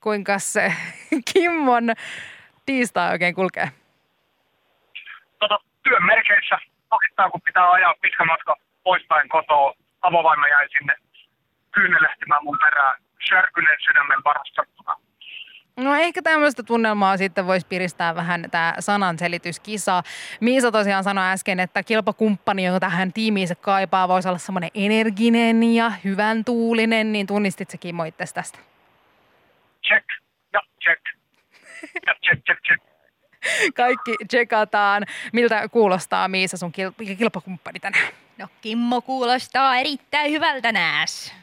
Kuinka 0.00 0.38
se 0.38 0.72
Kimmon 1.32 1.84
tiistai 2.66 3.12
oikein 3.12 3.34
kulkee? 3.34 3.68
Tota, 5.38 5.58
työn 5.82 6.04
merkeissä 6.04 6.58
pakittaa, 6.88 7.30
kun 7.30 7.40
pitää 7.44 7.70
ajaa 7.70 7.94
pitkä 8.02 8.24
matka 8.24 8.56
poispäin 8.82 9.28
kotoa. 9.28 9.74
Avovaima 10.02 10.48
jäi 10.48 10.68
sinne 10.78 10.94
kyynelehtimään 11.74 12.44
mun 12.44 12.58
perään. 12.58 13.05
Särkyneen 13.28 13.76
sydämen 13.84 14.22
parasta. 14.22 14.62
No 15.76 15.94
ehkä 15.94 16.22
tämmöistä 16.22 16.62
tunnelmaa 16.62 17.16
sitten 17.16 17.46
voisi 17.46 17.66
piristää 17.66 18.14
vähän 18.14 18.44
tämä 18.50 18.74
sananselityskisa. 18.78 20.02
Miisa 20.40 20.72
tosiaan 20.72 21.04
sanoi 21.04 21.24
äsken, 21.32 21.60
että 21.60 21.82
kilpakumppani, 21.82 22.64
jota 22.64 22.88
hän 22.88 23.12
tiimiinsä 23.12 23.54
kaipaa, 23.54 24.08
voisi 24.08 24.28
olla 24.28 24.38
semmoinen 24.38 24.70
energinen 24.74 25.62
ja 25.74 25.90
hyvän 26.04 26.44
tuulinen, 26.44 27.12
niin 27.12 27.26
tunnistit 27.26 27.70
sä 27.70 27.78
Kimmo 27.78 28.04
itse 28.04 28.24
tästä? 28.34 28.58
Check. 29.88 30.06
Ja 30.52 30.60
check. 30.84 31.02
Ja 32.06 32.14
check, 32.24 32.44
check, 32.46 32.60
check. 32.66 32.82
Kaikki 33.76 34.14
tsekataan. 34.28 35.02
Miltä 35.32 35.68
kuulostaa 35.68 36.28
Miisa 36.28 36.56
sun 36.56 36.72
kil- 36.72 37.16
kilpakumppani 37.16 37.80
tänään? 37.80 38.08
No 38.38 38.48
Kimmo 38.60 39.00
kuulostaa 39.00 39.76
erittäin 39.76 40.30
hyvältä 40.32 40.72
nääs. 40.72 41.34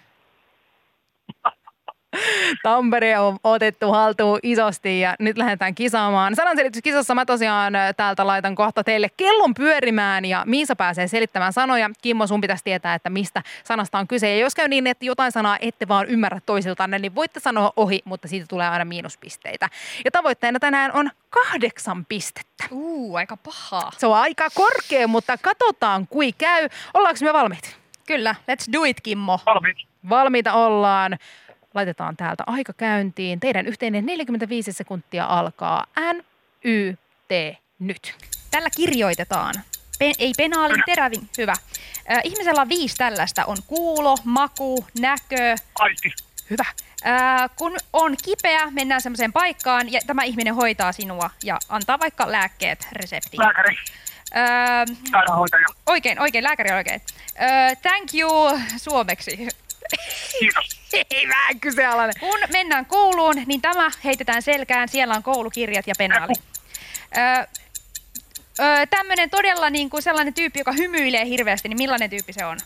Tampere 2.63 3.19
on 3.19 3.37
otettu 3.43 3.91
haltuun 3.91 4.39
isosti 4.43 4.99
ja 4.99 5.15
nyt 5.19 5.37
lähdetään 5.37 5.75
kisaamaan. 5.75 6.35
Sananselityskisassa 6.35 7.15
mä 7.15 7.25
tosiaan 7.25 7.73
täältä 7.97 8.27
laitan 8.27 8.55
kohta 8.55 8.83
teille 8.83 9.09
kellon 9.17 9.53
pyörimään 9.53 10.25
ja 10.25 10.43
Miisa 10.45 10.75
pääsee 10.75 11.07
selittämään 11.07 11.53
sanoja. 11.53 11.89
Kimmo, 12.01 12.27
sun 12.27 12.41
pitäisi 12.41 12.63
tietää, 12.63 12.95
että 12.95 13.09
mistä 13.09 13.43
sanasta 13.63 13.99
on 13.99 14.07
kyse. 14.07 14.29
Ja 14.29 14.37
jos 14.37 14.55
käy 14.55 14.67
niin, 14.67 14.87
että 14.87 15.05
jotain 15.05 15.31
sanaa 15.31 15.57
ette 15.61 15.87
vaan 15.87 16.07
ymmärrä 16.07 16.39
toisiltanne, 16.45 16.99
niin 16.99 17.15
voitte 17.15 17.39
sanoa 17.39 17.73
ohi, 17.75 18.01
mutta 18.05 18.27
siitä 18.27 18.45
tulee 18.49 18.67
aina 18.69 18.85
miinuspisteitä. 18.85 19.69
Ja 20.05 20.11
tavoitteena 20.11 20.59
tänään 20.59 20.91
on 20.93 21.11
kahdeksan 21.29 22.05
pistettä. 22.05 22.63
Uu, 22.71 23.15
aika 23.15 23.37
pahaa. 23.37 23.91
Se 23.97 24.07
on 24.07 24.17
aika 24.17 24.49
korkea, 24.53 25.07
mutta 25.07 25.37
katsotaan 25.37 26.07
kui 26.07 26.31
käy. 26.31 26.69
Ollaanko 26.93 27.19
me 27.21 27.33
valmiit? 27.33 27.77
Kyllä, 28.07 28.35
let's 28.41 28.73
do 28.73 28.83
it 28.83 29.01
Kimmo. 29.01 29.39
Valmiit. 29.45 29.77
Valmiita 30.09 30.53
ollaan. 30.53 31.17
Laitetaan 31.73 32.17
täältä 32.17 32.43
aika 32.47 32.73
käyntiin. 32.73 33.39
Teidän 33.39 33.67
yhteinen 33.67 34.05
45 34.05 34.73
sekuntia 34.73 35.25
alkaa. 35.25 35.85
N, 36.13 36.23
Y, 36.63 36.93
T, 37.27 37.31
nyt. 37.79 38.15
Tällä 38.51 38.69
kirjoitetaan. 38.77 39.53
Pe- 39.99 40.11
ei 40.19 40.33
penaalin 40.37 40.83
terävin. 40.85 41.29
Hyvä. 41.37 41.51
Äh, 42.11 42.21
ihmisellä 42.23 42.61
on 42.61 42.69
viisi 42.69 42.95
tällaista. 42.95 43.45
On 43.45 43.57
kuulo, 43.67 44.17
maku, 44.23 44.85
näkö. 44.99 45.55
Aisti. 45.79 46.09
Hyvä. 46.49 46.65
Äh, 47.05 47.49
kun 47.55 47.77
on 47.93 48.15
kipeä, 48.25 48.71
mennään 48.71 49.01
semmoiseen 49.01 49.33
paikkaan 49.33 49.91
ja 49.91 49.99
tämä 50.07 50.23
ihminen 50.23 50.55
hoitaa 50.55 50.91
sinua 50.91 51.29
ja 51.43 51.59
antaa 51.69 51.99
vaikka 51.99 52.31
lääkkeet 52.31 52.87
reseptiin. 52.91 53.41
Lääkäri. 53.41 53.75
Sairaanhoitaja. 55.11 55.65
oikein, 55.85 56.19
oikein, 56.19 56.43
lääkäri 56.43 56.71
oikein. 56.71 57.01
Äh, 57.41 57.77
thank 57.81 58.09
you 58.13 58.59
suomeksi. 58.77 59.47
Kiitos. 60.39 60.79
Ei 61.11 61.27
vähän 61.27 61.59
kyseenalainen. 61.59 62.13
Kun 62.19 62.39
mennään 62.51 62.85
kouluun, 62.85 63.35
niin 63.45 63.61
tämä 63.61 63.89
heitetään 64.03 64.41
selkään. 64.41 64.89
Siellä 64.89 65.13
on 65.13 65.23
koulukirjat 65.23 65.87
ja 65.87 65.93
penaali. 65.97 66.33
Öö, 67.17 67.45
öö, 68.59 68.85
tämmöinen 68.89 69.29
todella 69.29 69.69
niin 69.69 69.89
kuin 69.89 70.03
sellainen 70.03 70.33
tyyppi, 70.33 70.59
joka 70.59 70.71
hymyilee 70.71 71.25
hirveästi, 71.25 71.69
niin 71.69 71.77
millainen 71.77 72.09
tyyppi 72.09 72.33
se 72.33 72.45
on? 72.45 72.57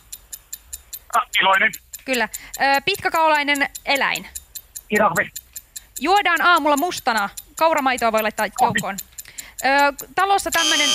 Ah, 1.16 1.24
iloinen. 1.42 1.72
Kyllä. 2.06 2.30
Öö, 2.62 2.82
pitkäkaulainen 2.86 3.70
eläin. 3.86 4.28
Irahvi. 4.90 5.32
Juodaan 6.00 6.42
aamulla 6.42 6.78
mustana. 6.78 7.30
Kauramaitoa 7.56 8.12
voi 8.12 8.22
laittaa 8.22 8.48
joukkoon. 8.62 8.98
Öö, 9.66 9.72
talossa 10.16 10.52
tämmöinen... 10.52 10.90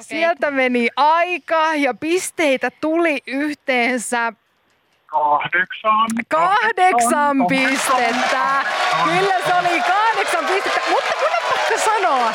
Sieltä 0.00 0.50
meni 0.50 0.88
aika 0.96 1.74
ja 1.74 1.94
pisteitä 1.94 2.70
tuli 2.70 3.22
yhteensä 3.26 4.32
Kahdeksan. 5.10 6.08
kahdeksan 6.28 7.46
pistettä. 7.48 8.44
Kyllä 9.04 9.34
se 9.46 9.54
oli 9.54 9.80
kahdeksan 9.80 10.44
pistettä, 10.44 10.80
mutta 10.90 11.12
kun 11.18 11.28
on 11.28 11.52
pakko 11.52 11.78
sanoa, 11.84 12.32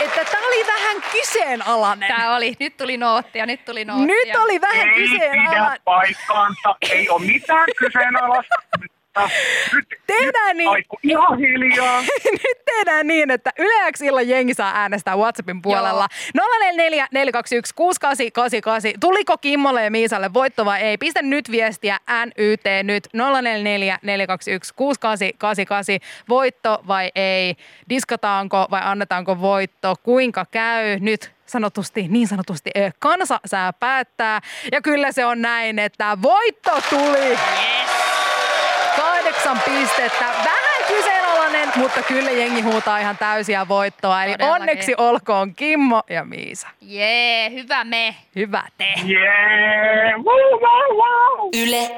että 0.00 0.24
tämä 0.24 0.46
oli 0.46 0.66
vähän 0.66 0.96
kyseenalainen. 1.12 2.08
Tää 2.16 2.36
oli, 2.36 2.56
nyt 2.60 2.76
tuli 2.76 2.96
noottia, 2.96 3.46
nyt 3.46 3.64
tuli 3.64 3.84
noottia. 3.84 4.06
Nyt 4.06 4.36
oli 4.36 4.60
vähän 4.60 4.88
Ei 4.88 4.94
pidä 4.94 5.08
kyseenalainen. 5.18 5.80
paikkaansa. 5.84 6.76
Ei 6.90 7.08
ole 7.08 7.26
mitään 7.26 7.66
kyseenalaista. 7.78 8.54
Mutta 9.22 9.30
Nyt, 9.74 9.86
Tehdään 10.06 10.56
niin. 10.56 10.66
nyt 10.66 10.74
aiku 10.74 10.98
ihan 11.02 11.38
hiljaa. 11.38 12.00
Nyt 12.32 12.64
tehdään 12.64 13.06
niin, 13.06 13.30
että 13.30 13.50
yleäksi 13.58 14.06
illan 14.06 14.28
jengi 14.28 14.54
saa 14.54 14.72
äänestää 14.74 15.16
WhatsAppin 15.16 15.62
puolella. 15.62 16.08
044 16.34 17.06
421 17.12 17.74
6888. 17.74 19.00
Tuliko 19.00 19.38
Kimmolle 19.38 19.84
ja 19.84 19.90
Miisalle 19.90 20.34
voitto 20.34 20.64
vai 20.64 20.82
ei? 20.82 20.98
Pistä 20.98 21.22
nyt 21.22 21.50
viestiä 21.50 21.98
NYT 22.26 22.64
nyt 22.82 23.08
044 23.12 23.98
421 24.02 24.74
6888. 24.74 26.08
Voitto 26.28 26.82
vai 26.88 27.10
ei? 27.14 27.56
Diskataanko 27.88 28.66
vai 28.70 28.80
annetaanko 28.84 29.40
voitto? 29.40 29.94
Kuinka 30.02 30.46
käy? 30.50 30.98
Nyt 31.00 31.34
sanotusti, 31.46 32.08
niin 32.08 32.28
sanotusti 32.28 32.70
kansa 32.98 33.40
saa 33.46 33.72
päättää. 33.72 34.40
Ja 34.72 34.82
kyllä 34.82 35.12
se 35.12 35.24
on 35.24 35.42
näin, 35.42 35.78
että 35.78 36.18
voitto 36.22 36.80
tuli. 36.90 37.38
Kahdeksan 39.44 39.74
pistettä. 39.74 40.24
Vähän 40.24 40.84
kyseenalainen, 40.88 41.72
mutta 41.76 42.02
kyllä 42.02 42.30
jengi 42.30 42.60
huutaa 42.60 42.98
ihan 42.98 43.18
täysiä 43.18 43.68
voittoa. 43.68 44.24
Eli 44.24 44.32
Todellakin. 44.32 44.62
onneksi 44.62 44.94
olkoon 44.96 45.54
Kimmo 45.54 46.02
ja 46.10 46.24
Miisa. 46.24 46.68
Jee, 46.80 47.50
hyvä 47.50 47.84
me. 47.84 48.16
Hyvä 48.36 48.62
te. 48.78 48.84
Jee! 49.04 50.12
Wow, 50.16 50.60
wow, 50.60 50.96
wow. 50.96 51.48
Yle 51.62 51.90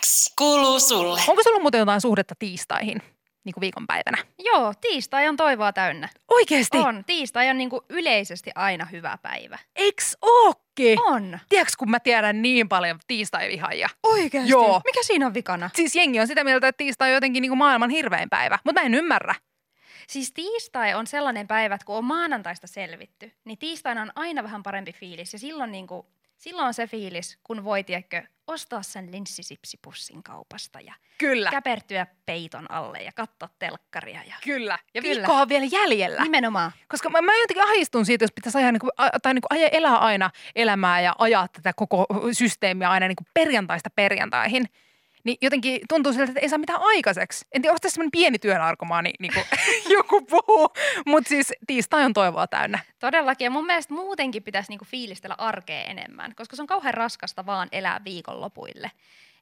X 0.00 0.34
kuuluu 0.38 0.80
sulle. 0.80 1.20
Onko 1.28 1.42
sulla 1.42 1.58
muuten 1.60 1.78
jotain 1.78 2.00
suhdetta 2.00 2.34
tiistaihin, 2.38 3.02
niin 3.44 3.54
kuin 3.54 3.60
viikonpäivänä? 3.60 4.18
Joo, 4.38 4.72
tiistai 4.80 5.28
on 5.28 5.36
toivoa 5.36 5.72
täynnä. 5.72 6.08
Oikeesti? 6.30 6.78
On, 6.78 7.04
tiistai 7.06 7.50
on 7.50 7.58
niin 7.58 7.70
kuin 7.70 7.82
yleisesti 7.88 8.50
aina 8.54 8.84
hyvä 8.84 9.18
päivä. 9.22 9.58
Eiks 9.76 10.16
ookin? 10.80 10.98
On. 11.00 11.38
Tiedätkö, 11.48 11.72
kun 11.78 11.90
mä 11.90 12.00
tiedän 12.00 12.42
niin 12.42 12.68
paljon 12.68 12.98
tiistai-vihaajia? 13.06 13.88
Oikeasti? 14.02 14.50
Joo. 14.50 14.80
Mikä 14.84 15.02
siinä 15.02 15.26
on 15.26 15.34
vikana? 15.34 15.70
Siis 15.74 15.96
jengi 15.96 16.20
on 16.20 16.26
sitä 16.26 16.44
mieltä, 16.44 16.68
että 16.68 16.78
tiistai 16.78 17.08
on 17.08 17.14
jotenkin 17.14 17.40
niin 17.40 17.50
kuin 17.50 17.58
maailman 17.58 17.90
hirvein 17.90 18.30
päivä, 18.30 18.58
mutta 18.64 18.80
mä 18.80 18.86
en 18.86 18.94
ymmärrä. 18.94 19.34
Siis 20.08 20.32
tiistai 20.32 20.94
on 20.94 21.06
sellainen 21.06 21.48
päivä, 21.48 21.74
että 21.74 21.84
kun 21.84 21.96
on 21.96 22.04
maanantaista 22.04 22.66
selvitty, 22.66 23.32
niin 23.44 23.58
tiistaina 23.58 24.02
on 24.02 24.12
aina 24.14 24.42
vähän 24.42 24.62
parempi 24.62 24.92
fiilis. 24.92 25.32
Ja 25.32 25.38
silloin, 25.38 25.72
niin 25.72 25.86
kuin, 25.86 26.06
silloin 26.42 26.66
on 26.66 26.74
se 26.74 26.86
fiilis, 26.86 27.38
kun 27.42 27.64
voi, 27.64 27.84
tiedätkö, 27.84 28.22
ostaa 28.46 28.82
sen 28.82 29.12
linssisipsipussin 29.12 30.22
kaupasta 30.22 30.80
ja 30.80 30.94
Kyllä. 31.18 31.50
käpertyä 31.50 32.06
peiton 32.26 32.70
alle 32.70 33.02
ja 33.02 33.12
katsoa 33.12 33.48
telkkaria. 33.58 34.22
Ja... 34.22 34.34
Kyllä. 34.44 34.78
Ja 34.94 35.02
Kyllä. 35.02 35.14
viikkoa 35.14 35.40
on 35.40 35.48
vielä 35.48 35.66
jäljellä. 35.72 36.22
Nimenomaan. 36.22 36.72
Koska 36.88 37.10
mä, 37.10 37.22
mä 37.22 37.32
jotenkin 37.34 37.64
ahistun 37.64 38.06
siitä, 38.06 38.24
jos 38.24 38.32
pitäisi 38.32 38.58
ajaa, 38.58 38.72
niin 38.72 38.80
kuin, 38.80 38.90
tai 39.22 39.34
niin 39.34 39.42
kuin 39.50 39.68
elää 39.72 39.98
aina 39.98 40.30
elämää 40.54 41.00
ja 41.00 41.14
ajaa 41.18 41.48
tätä 41.48 41.72
koko 41.76 42.06
systeemiä 42.32 42.90
aina 42.90 43.08
niin 43.08 43.16
kuin 43.16 43.26
perjantaista 43.34 43.90
perjantaihin. 43.90 44.66
Niin 45.24 45.36
jotenkin 45.40 45.80
tuntuu 45.88 46.12
siltä, 46.12 46.30
että 46.30 46.40
ei 46.40 46.48
saa 46.48 46.58
mitään 46.58 46.82
aikaiseksi. 46.82 47.46
En 47.52 47.62
tiedä, 47.62 47.72
onko 47.72 47.80
tässä 47.80 48.02
pieni 48.12 48.38
työnarkomaani, 48.38 49.10
niin 49.18 49.32
kuin 49.34 49.44
joku 49.96 50.22
puhuu, 50.22 50.68
mutta 51.06 51.28
siis 51.28 51.52
tiistai 51.66 52.04
on 52.04 52.12
toivoa 52.12 52.46
täynnä. 52.46 52.78
Todellakin, 52.98 53.44
ja 53.44 53.50
mun 53.50 53.66
mielestä 53.66 53.94
muutenkin 53.94 54.42
pitäisi 54.42 54.70
niinku 54.70 54.84
fiilistellä 54.84 55.34
arkea 55.38 55.82
enemmän, 55.82 56.34
koska 56.34 56.56
se 56.56 56.62
on 56.62 56.66
kauhean 56.66 56.94
raskasta 56.94 57.46
vaan 57.46 57.68
elää 57.72 58.00
viikonlopuille. 58.04 58.90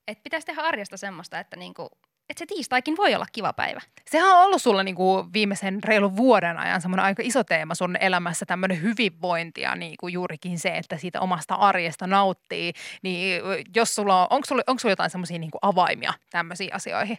Et 0.08 0.22
pitäisi 0.22 0.46
tehdä 0.46 0.62
arjesta 0.62 0.96
semmoista, 0.96 1.38
että 1.38 1.56
niinku, 1.56 1.90
et 2.30 2.38
se 2.38 2.46
tiistaikin 2.46 2.96
voi 2.96 3.14
olla 3.14 3.26
kiva 3.32 3.52
päivä. 3.52 3.80
Sehän 4.10 4.30
on 4.30 4.44
ollut 4.44 4.62
sulla 4.62 4.82
niinku 4.82 5.26
viimeisen 5.32 5.84
reilun 5.84 6.16
vuoden 6.16 6.58
ajan 6.58 6.80
semmoinen 6.80 7.04
aika 7.04 7.22
iso 7.26 7.44
teema 7.44 7.74
sun 7.74 7.96
elämässä, 8.00 8.46
tämmöinen 8.46 8.82
hyvinvointi 8.82 9.60
ja 9.60 9.74
niinku 9.74 10.08
juurikin 10.08 10.58
se, 10.58 10.68
että 10.68 10.96
siitä 10.96 11.20
omasta 11.20 11.54
arjesta 11.54 12.06
nauttii. 12.06 12.72
Niin 13.02 13.42
jos 13.76 13.94
sulla 13.94 14.20
on, 14.20 14.26
onko 14.30 14.46
sulla, 14.46 14.62
onko 14.66 14.80
sulla 14.80 14.92
jotain 14.92 15.10
semmoisia 15.10 15.38
niinku 15.38 15.58
avaimia 15.62 16.12
tämmöisiin 16.30 16.74
asioihin? 16.74 17.18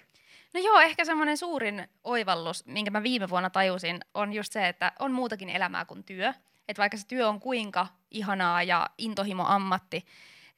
No 0.54 0.60
joo, 0.60 0.80
ehkä 0.80 1.06
semmoinen 1.06 1.38
suurin 1.38 1.88
oivallus, 2.04 2.66
minkä 2.66 2.92
mä 2.92 3.04
viime 3.04 3.30
vuonna 3.30 3.50
tajusin, 3.50 4.00
on 4.14 4.34
just 4.34 4.54
se, 4.54 4.68
että 4.68 4.92
on 5.00 5.12
muutakin 5.12 5.50
elämää 5.50 5.86
kuin 5.86 6.04
työ. 6.04 6.34
Että 6.68 6.82
vaikka 6.82 6.98
se 6.98 7.08
työ 7.08 7.30
on 7.30 7.40
kuinka 7.40 7.88
ihanaa 8.12 8.64
ja 8.64 8.90
intohimo 8.98 9.46
ammatti, 9.48 10.06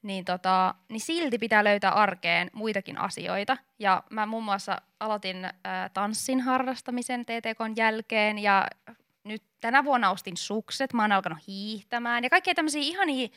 niin, 0.03 0.25
tota, 0.25 0.75
niin 0.89 0.99
silti 0.99 1.37
pitää 1.37 1.63
löytää 1.63 1.91
arkeen 1.91 2.49
muitakin 2.53 2.97
asioita. 2.97 3.57
Ja 3.79 4.03
mä 4.09 4.25
muun 4.25 4.43
muassa 4.43 4.81
aloitin 4.99 5.45
äh, 5.45 5.51
tanssin 5.93 6.41
harrastamisen 6.41 7.25
TTKn 7.25 7.73
jälkeen 7.75 8.39
ja 8.39 8.67
nyt 9.23 9.43
tänä 9.61 9.83
vuonna 9.83 10.11
ostin 10.11 10.37
sukset, 10.37 10.93
mä 10.93 11.01
oon 11.01 11.11
alkanut 11.11 11.47
hiihtämään 11.47 12.23
ja 12.23 12.29
kaikkia 12.29 12.55
tämmöisiä 12.55 12.81
ihania 12.81 13.27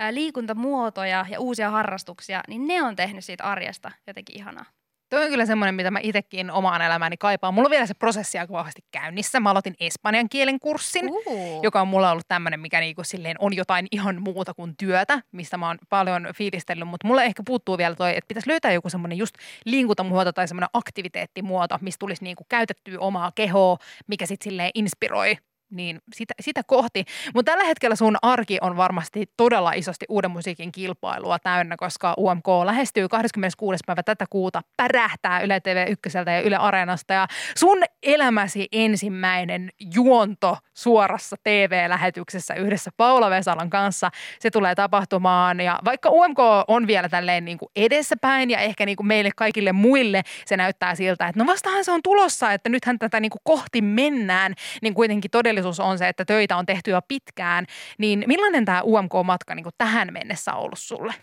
äh, 0.00 0.12
liikuntamuotoja 0.12 1.26
ja 1.30 1.40
uusia 1.40 1.70
harrastuksia, 1.70 2.42
niin 2.48 2.66
ne 2.66 2.82
on 2.82 2.96
tehnyt 2.96 3.24
siitä 3.24 3.44
arjesta 3.44 3.90
jotenkin 4.06 4.36
ihanaa. 4.36 4.79
Tuo 5.10 5.20
on 5.20 5.28
kyllä 5.28 5.46
semmoinen, 5.46 5.74
mitä 5.74 5.90
mä 5.90 5.98
itsekin 6.02 6.50
omaan 6.50 6.82
elämääni 6.82 7.16
kaipaan. 7.16 7.54
Mulla 7.54 7.66
on 7.66 7.70
vielä 7.70 7.86
se 7.86 7.94
prosessi 7.94 8.38
aika 8.38 8.52
vahvasti 8.52 8.82
käynnissä. 8.90 9.40
Mä 9.40 9.50
aloitin 9.50 9.74
espanjan 9.80 10.28
kielen 10.28 10.60
kurssin, 10.60 11.10
Uh. 11.26 11.62
joka 11.62 11.80
on 11.80 11.88
mulla 11.88 12.10
ollut 12.10 12.28
tämmöinen, 12.28 12.60
mikä 12.60 12.80
niinku 12.80 13.04
silleen 13.04 13.36
on 13.38 13.56
jotain 13.56 13.86
ihan 13.92 14.22
muuta 14.22 14.54
kuin 14.54 14.76
työtä, 14.76 15.22
mistä 15.32 15.56
mä 15.56 15.66
oon 15.68 15.78
paljon 15.88 16.28
fiilistellyt. 16.34 16.88
Mutta 16.88 17.06
mulle 17.06 17.24
ehkä 17.24 17.42
puuttuu 17.46 17.78
vielä 17.78 17.94
toi, 17.94 18.10
että 18.10 18.28
pitäisi 18.28 18.48
löytää 18.50 18.72
joku 18.72 18.90
semmoinen 18.90 19.18
just 19.18 19.34
liikuntamuoto 19.64 20.32
tai 20.32 20.48
semmoinen 20.48 20.70
aktiviteettimuoto, 20.72 21.78
missä 21.80 21.98
tulisi 21.98 22.24
niinku 22.24 22.46
käytettyä 22.48 22.98
omaa 22.98 23.32
kehoa, 23.34 23.76
mikä 24.06 24.26
sitten 24.26 24.44
silleen 24.50 24.70
inspiroi 24.74 25.36
niin 25.70 26.00
sitä, 26.14 26.34
sitä 26.40 26.62
kohti. 26.66 27.04
Mutta 27.34 27.52
tällä 27.52 27.64
hetkellä 27.64 27.96
sun 27.96 28.16
arki 28.22 28.58
on 28.60 28.76
varmasti 28.76 29.26
todella 29.36 29.72
isosti 29.72 30.06
uuden 30.08 30.30
musiikin 30.30 30.72
kilpailua 30.72 31.38
täynnä, 31.38 31.76
koska 31.76 32.14
UMK 32.18 32.46
lähestyy 32.64 33.08
26. 33.08 33.78
päivä 33.86 34.02
tätä 34.02 34.24
kuuta, 34.30 34.62
pärähtää 34.76 35.40
Yle 35.40 35.60
TV 35.60 35.86
1 35.88 36.18
ja 36.26 36.40
Yle 36.40 36.56
Areenasta 36.56 37.12
ja 37.12 37.26
sun 37.56 37.78
elämäsi 38.02 38.68
ensimmäinen 38.72 39.70
juonto 39.94 40.56
suorassa 40.74 41.36
TV-lähetyksessä 41.44 42.54
yhdessä 42.54 42.90
Paula 42.96 43.30
Vesalan 43.30 43.70
kanssa, 43.70 44.10
se 44.38 44.50
tulee 44.50 44.74
tapahtumaan 44.74 45.60
ja 45.60 45.78
vaikka 45.84 46.10
UMK 46.10 46.38
on 46.68 46.86
vielä 46.86 47.08
tälleen 47.08 47.44
niin 47.44 47.58
kuin 47.58 47.68
edessäpäin 47.76 48.50
ja 48.50 48.58
ehkä 48.58 48.86
niin 48.86 48.96
kuin 48.96 49.06
meille 49.06 49.30
kaikille 49.36 49.72
muille 49.72 50.22
se 50.46 50.56
näyttää 50.56 50.94
siltä, 50.94 51.26
että 51.26 51.38
no 51.38 51.46
vastahan 51.46 51.84
se 51.84 51.92
on 51.92 52.02
tulossa, 52.02 52.52
että 52.52 52.68
nythän 52.68 52.98
tätä 52.98 53.20
niin 53.20 53.30
kuin 53.30 53.40
kohti 53.44 53.82
mennään, 53.82 54.54
niin 54.82 54.94
kuitenkin 54.94 55.30
todellisuus 55.62 55.80
on 55.80 55.98
se, 55.98 56.08
että 56.08 56.24
töitä 56.24 56.56
on 56.56 56.66
tehty 56.66 56.90
jo 56.90 57.02
pitkään, 57.02 57.66
niin 57.98 58.24
millainen 58.26 58.64
tämä 58.64 58.82
UMK-matka 58.82 59.54
niin 59.54 59.66
tähän 59.78 60.12
mennessä 60.12 60.52
on 60.52 60.60
ollut 60.60 60.78
sulle? 60.78 61.14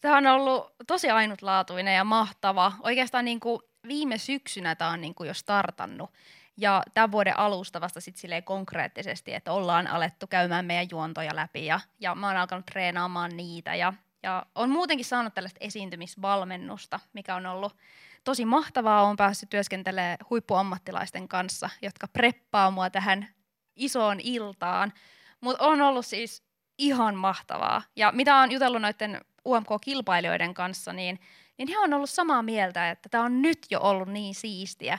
Tämä 0.00 0.16
on 0.16 0.26
ollut 0.26 0.74
tosi 0.86 1.10
ainutlaatuinen 1.10 1.94
ja 1.94 2.04
mahtava. 2.04 2.72
Oikeastaan 2.82 3.24
niin 3.24 3.40
kuin 3.40 3.60
viime 3.88 4.18
syksynä 4.18 4.74
tämä 4.74 4.90
on 4.90 5.00
niin 5.00 5.14
kuin 5.14 5.28
jo 5.28 5.34
startannut. 5.34 6.10
Ja 6.56 6.82
tämän 6.94 7.12
vuoden 7.12 7.38
alusta 7.38 7.80
vasta 7.80 8.00
sit 8.00 8.16
konkreettisesti, 8.44 9.34
että 9.34 9.52
ollaan 9.52 9.86
alettu 9.86 10.26
käymään 10.26 10.64
meidän 10.64 10.90
juontoja 10.90 11.36
läpi 11.36 11.66
ja, 11.66 11.80
ja 12.00 12.14
mä 12.14 12.26
oon 12.26 12.36
alkanut 12.36 12.66
treenaamaan 12.66 13.36
niitä. 13.36 13.74
Ja, 13.74 13.92
ja 14.22 14.46
on 14.54 14.70
muutenkin 14.70 15.04
saanut 15.04 15.34
tällaista 15.34 15.58
esiintymisvalmennusta, 15.60 17.00
mikä 17.12 17.34
on 17.34 17.46
ollut 17.46 17.76
tosi 18.24 18.44
mahtavaa. 18.44 19.06
Olen 19.06 19.16
päässyt 19.16 19.50
työskentelemään 19.50 20.16
huippuammattilaisten 20.30 21.28
kanssa, 21.28 21.70
jotka 21.82 22.08
preppaa 22.08 22.70
mua 22.70 22.90
tähän 22.90 23.33
isoon 23.76 24.20
iltaan. 24.22 24.92
Mutta 25.40 25.64
on 25.64 25.82
ollut 25.82 26.06
siis 26.06 26.42
ihan 26.78 27.14
mahtavaa. 27.14 27.82
Ja 27.96 28.12
mitä 28.12 28.36
on 28.36 28.52
jutellut 28.52 28.82
noiden 28.82 29.20
UMK-kilpailijoiden 29.48 30.54
kanssa, 30.54 30.92
niin, 30.92 31.20
niin 31.58 31.68
he 31.68 31.78
on 31.78 31.94
ollut 31.94 32.10
samaa 32.10 32.42
mieltä, 32.42 32.90
että 32.90 33.08
tämä 33.08 33.24
on 33.24 33.42
nyt 33.42 33.58
jo 33.70 33.80
ollut 33.80 34.08
niin 34.08 34.34
siistiä, 34.34 34.98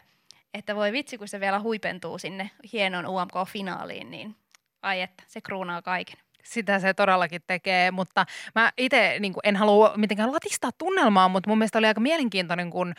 että 0.53 0.75
voi 0.75 0.91
vitsi, 0.91 1.17
kun 1.17 1.27
se 1.27 1.39
vielä 1.39 1.59
huipentuu 1.59 2.17
sinne 2.17 2.51
hienon 2.73 3.05
UMK-finaaliin, 3.05 4.11
niin 4.11 4.35
ai 4.81 5.01
että, 5.01 5.23
se 5.27 5.41
kruunaa 5.41 5.81
kaiken. 5.81 6.24
Sitä 6.45 6.79
se 6.79 6.93
todellakin 6.93 7.41
tekee, 7.47 7.91
mutta 7.91 8.25
mä 8.55 8.71
itse 8.77 9.15
niin 9.19 9.33
en 9.43 9.55
halua 9.55 9.93
mitenkään 9.97 10.33
latistaa 10.33 10.71
tunnelmaa, 10.77 11.29
mutta 11.29 11.49
mun 11.49 11.57
mielestä 11.57 11.77
oli 11.77 11.87
aika 11.87 12.01
mielenkiintoinen, 12.01 12.69
kun 12.69 12.93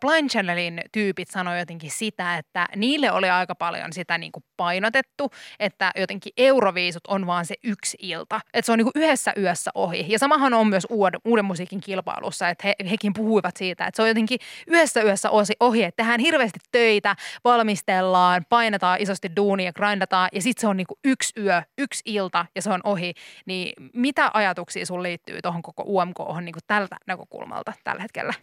Blind 0.00 0.30
Channelin 0.30 0.80
tyypit 0.92 1.30
sanoi 1.30 1.58
jotenkin 1.58 1.90
sitä, 1.90 2.38
että 2.38 2.68
niille 2.76 3.12
oli 3.12 3.30
aika 3.30 3.54
paljon 3.54 3.92
sitä 3.92 4.18
niin 4.18 4.32
kuin 4.32 4.44
painotettu, 4.56 5.30
että 5.58 5.92
jotenkin 5.96 6.32
Euroviisut 6.36 7.06
on 7.08 7.26
vaan 7.26 7.46
se 7.46 7.54
yksi 7.64 7.96
ilta, 8.00 8.40
että 8.54 8.66
se 8.66 8.72
on 8.72 8.78
niin 8.78 8.92
kuin 8.92 9.04
yhdessä 9.04 9.32
yössä 9.38 9.70
ohi. 9.74 10.06
Ja 10.08 10.18
samahan 10.18 10.54
on 10.54 10.66
myös 10.66 10.86
uuden, 10.90 11.20
uuden 11.24 11.44
musiikin 11.44 11.80
kilpailussa, 11.80 12.48
että 12.48 12.68
he, 12.68 12.74
hekin 12.90 13.12
puhuivat 13.12 13.56
siitä, 13.56 13.86
että 13.86 13.96
se 13.96 14.02
on 14.02 14.08
jotenkin 14.08 14.38
yhdessä 14.66 15.02
yössä 15.02 15.28
ohi, 15.60 15.82
että 15.82 16.02
tehdään 16.02 16.20
hirveästi 16.20 16.58
töitä, 16.72 17.16
valmistellaan, 17.44 18.44
painetaan 18.48 19.00
isosti 19.00 19.36
duunia, 19.36 19.72
grindataan 19.72 20.28
ja 20.32 20.42
sitten 20.42 20.60
se 20.60 20.66
on 20.66 20.76
niin 20.76 20.86
kuin 20.86 20.98
yksi 21.04 21.40
yö, 21.40 21.62
yksi 21.78 22.02
ilta 22.06 22.46
ja 22.54 22.62
se 22.62 22.70
on 22.70 22.80
ohi, 22.84 23.14
niin 23.46 23.90
mitä 23.94 24.30
ajatuksia 24.34 24.86
sun 24.86 25.02
liittyy 25.02 25.42
tuohon 25.42 25.62
koko 25.62 25.82
UMK 25.86 26.18
niin 26.40 26.54
tältä 26.66 26.96
näkökulmalta 27.06 27.72
tällä 27.84 28.02
hetkellä? 28.02 28.34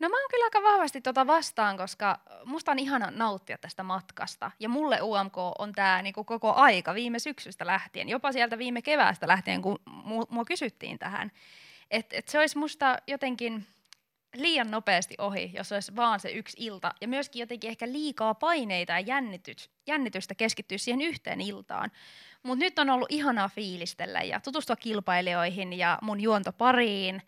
No 0.00 0.08
mä 0.08 0.20
oon 0.20 0.30
kyllä 0.30 0.44
aika 0.44 0.62
vahvasti 0.62 1.00
tota 1.00 1.26
vastaan, 1.26 1.76
koska 1.76 2.20
musta 2.44 2.70
on 2.70 2.78
ihana 2.78 3.10
nauttia 3.10 3.58
tästä 3.58 3.82
matkasta. 3.82 4.50
Ja 4.60 4.68
mulle 4.68 5.02
UMK 5.02 5.38
on 5.58 5.72
tää 5.72 6.02
niinku 6.02 6.24
koko 6.24 6.52
aika 6.52 6.94
viime 6.94 7.18
syksystä 7.18 7.66
lähtien, 7.66 8.08
jopa 8.08 8.32
sieltä 8.32 8.58
viime 8.58 8.82
keväästä 8.82 9.28
lähtien, 9.28 9.62
kun 9.62 9.78
mua 10.30 10.44
kysyttiin 10.44 10.98
tähän. 10.98 11.32
Että 11.90 12.16
et 12.16 12.28
se 12.28 12.38
olisi 12.38 12.58
musta 12.58 12.96
jotenkin 13.06 13.66
liian 14.34 14.70
nopeasti 14.70 15.14
ohi, 15.18 15.50
jos 15.54 15.72
olisi 15.72 15.96
vaan 15.96 16.20
se 16.20 16.30
yksi 16.30 16.56
ilta. 16.60 16.94
Ja 17.00 17.08
myöskin 17.08 17.40
jotenkin 17.40 17.70
ehkä 17.70 17.92
liikaa 17.92 18.34
paineita 18.34 18.92
ja 18.92 19.00
jännitys, 19.00 19.70
jännitystä 19.86 20.34
keskittyä 20.34 20.78
siihen 20.78 21.00
yhteen 21.00 21.40
iltaan. 21.40 21.90
Mutta 22.42 22.64
nyt 22.64 22.78
on 22.78 22.90
ollut 22.90 23.12
ihanaa 23.12 23.48
fiilistellä 23.48 24.22
ja 24.22 24.40
tutustua 24.40 24.76
kilpailijoihin 24.76 25.72
ja 25.72 25.98
mun 26.02 26.20
juontopariin 26.20 27.22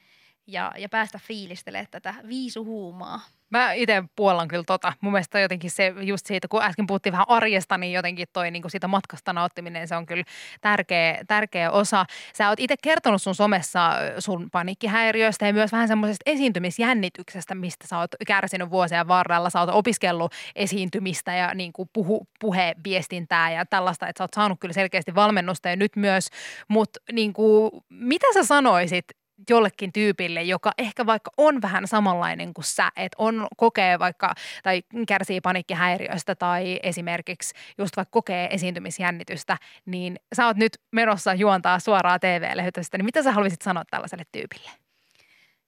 ja, 0.52 0.72
ja 0.78 0.88
päästä 0.88 1.20
fiilistelemään 1.22 1.86
tätä 1.90 2.14
viisuhuumaa. 2.28 3.20
Mä 3.50 3.72
itse 3.72 4.04
puollan 4.16 4.48
kyllä 4.48 4.64
tota. 4.66 4.92
Mun 5.00 5.12
mielestä 5.12 5.40
jotenkin 5.40 5.70
se 5.70 5.94
just 6.00 6.26
siitä, 6.26 6.48
kun 6.48 6.62
äsken 6.62 6.86
puhuttiin 6.86 7.12
vähän 7.12 7.28
arjesta, 7.28 7.78
niin 7.78 7.92
jotenkin 7.92 8.26
toi 8.32 8.50
niin 8.50 8.62
kuin 8.62 8.70
siitä 8.70 8.88
matkasta 8.88 9.32
nauttiminen, 9.32 9.88
se 9.88 9.96
on 9.96 10.06
kyllä 10.06 10.24
tärkeä, 10.60 11.24
tärkeä 11.28 11.70
osa. 11.70 12.06
Sä 12.34 12.48
oot 12.48 12.60
itse 12.60 12.74
kertonut 12.82 13.22
sun 13.22 13.34
somessa 13.34 13.92
sun 14.18 14.50
paniikkihäiriöistä 14.50 15.46
ja 15.46 15.52
myös 15.52 15.72
vähän 15.72 15.88
semmoisesta 15.88 16.22
esiintymisjännityksestä, 16.26 17.54
mistä 17.54 17.86
sä 17.86 17.98
oot 17.98 18.10
kärsinyt 18.26 18.70
vuosien 18.70 19.08
varrella. 19.08 19.50
Sä 19.50 19.60
oot 19.60 19.70
opiskellut 19.72 20.32
esiintymistä 20.56 21.34
ja 21.34 21.54
niin 21.54 21.72
kuin 21.72 21.88
puhu, 21.92 22.26
puheviestintää 22.40 23.52
ja 23.52 23.66
tällaista, 23.66 24.08
että 24.08 24.18
sä 24.18 24.24
oot 24.24 24.34
saanut 24.34 24.60
kyllä 24.60 24.74
selkeästi 24.74 25.14
valmennusta 25.14 25.68
ja 25.68 25.76
nyt 25.76 25.96
myös. 25.96 26.28
Mutta 26.68 27.00
niin 27.12 27.32
kuin, 27.32 27.70
mitä 27.88 28.26
sä 28.34 28.44
sanoisit 28.44 29.04
jollekin 29.50 29.92
tyypille, 29.92 30.42
joka 30.42 30.72
ehkä 30.78 31.06
vaikka 31.06 31.30
on 31.36 31.62
vähän 31.62 31.88
samanlainen 31.88 32.54
kuin 32.54 32.64
sä, 32.64 32.92
että 32.96 33.16
on 33.18 33.46
kokee 33.56 33.98
vaikka 33.98 34.34
tai 34.62 34.82
kärsii 35.08 35.40
paniikkihäiriöistä 35.40 36.34
tai 36.34 36.80
esimerkiksi 36.82 37.54
just 37.78 37.96
vaikka 37.96 38.12
kokee 38.12 38.48
esiintymisjännitystä, 38.50 39.56
niin 39.86 40.16
sä 40.32 40.46
oot 40.46 40.56
nyt 40.56 40.72
menossa 40.90 41.34
juontaa 41.34 41.78
suoraa 41.78 42.18
TV-lähetystä, 42.18 42.98
niin 42.98 43.04
mitä 43.04 43.22
sä 43.22 43.32
haluaisit 43.32 43.62
sanoa 43.62 43.84
tällaiselle 43.90 44.24
tyypille? 44.32 44.70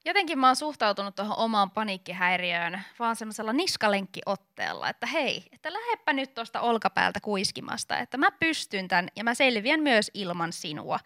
Jotenkin 0.05 0.39
mä 0.39 0.47
oon 0.47 0.57
suhtautunut 0.57 1.15
tuohon 1.15 1.39
omaan 1.39 1.71
paniikkihäiriöön 1.71 2.81
vaan 2.99 3.17
semmoisella 3.17 3.53
niskalenkkiotteella, 3.53 4.89
että 4.89 5.07
hei, 5.07 5.49
että 5.53 5.73
läheppä 5.73 6.13
nyt 6.13 6.35
tuosta 6.35 6.61
olkapäältä 6.61 7.21
kuiskimasta, 7.21 7.99
että 7.99 8.17
mä 8.17 8.31
pystyn 8.31 8.89
tämän 8.89 9.09
ja 9.17 9.25
mä 9.25 9.35
selviän 9.35 9.81
myös 9.81 10.11
ilman 10.15 10.53
sinua. 10.53 10.99